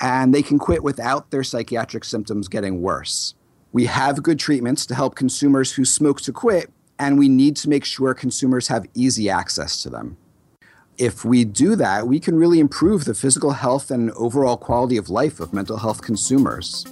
and 0.00 0.34
they 0.34 0.42
can 0.42 0.58
quit 0.58 0.82
without 0.82 1.30
their 1.30 1.44
psychiatric 1.44 2.04
symptoms 2.04 2.48
getting 2.48 2.82
worse. 2.82 3.34
We 3.72 3.86
have 3.86 4.22
good 4.22 4.38
treatments 4.38 4.86
to 4.86 4.94
help 4.94 5.14
consumers 5.14 5.72
who 5.72 5.84
smoke 5.84 6.20
to 6.22 6.32
quit, 6.32 6.70
and 6.98 7.18
we 7.18 7.28
need 7.28 7.56
to 7.56 7.68
make 7.68 7.84
sure 7.84 8.14
consumers 8.14 8.68
have 8.68 8.86
easy 8.94 9.28
access 9.28 9.82
to 9.82 9.90
them. 9.90 10.16
If 10.98 11.24
we 11.24 11.44
do 11.44 11.76
that, 11.76 12.06
we 12.06 12.18
can 12.18 12.36
really 12.36 12.58
improve 12.58 13.04
the 13.04 13.14
physical 13.14 13.52
health 13.52 13.90
and 13.90 14.10
overall 14.12 14.56
quality 14.56 14.96
of 14.96 15.10
life 15.10 15.40
of 15.40 15.52
mental 15.52 15.76
health 15.76 16.00
consumers. 16.00 16.86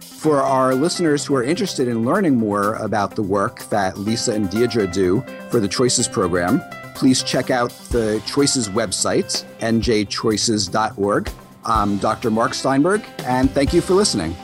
For 0.00 0.42
our 0.42 0.74
listeners 0.74 1.24
who 1.24 1.36
are 1.36 1.44
interested 1.44 1.86
in 1.86 2.04
learning 2.04 2.36
more 2.36 2.74
about 2.74 3.14
the 3.14 3.22
work 3.22 3.68
that 3.68 3.96
Lisa 3.96 4.34
and 4.34 4.50
Deirdre 4.50 4.88
do 4.88 5.24
for 5.50 5.60
the 5.60 5.68
Choices 5.68 6.08
program, 6.08 6.60
please 6.96 7.22
check 7.22 7.50
out 7.50 7.70
the 7.90 8.20
Choices 8.26 8.68
website, 8.68 9.44
njchoices.org. 9.60 11.30
I'm 11.64 11.98
Dr. 11.98 12.30
Mark 12.32 12.54
Steinberg, 12.54 13.04
and 13.18 13.48
thank 13.52 13.72
you 13.72 13.80
for 13.80 13.94
listening. 13.94 14.34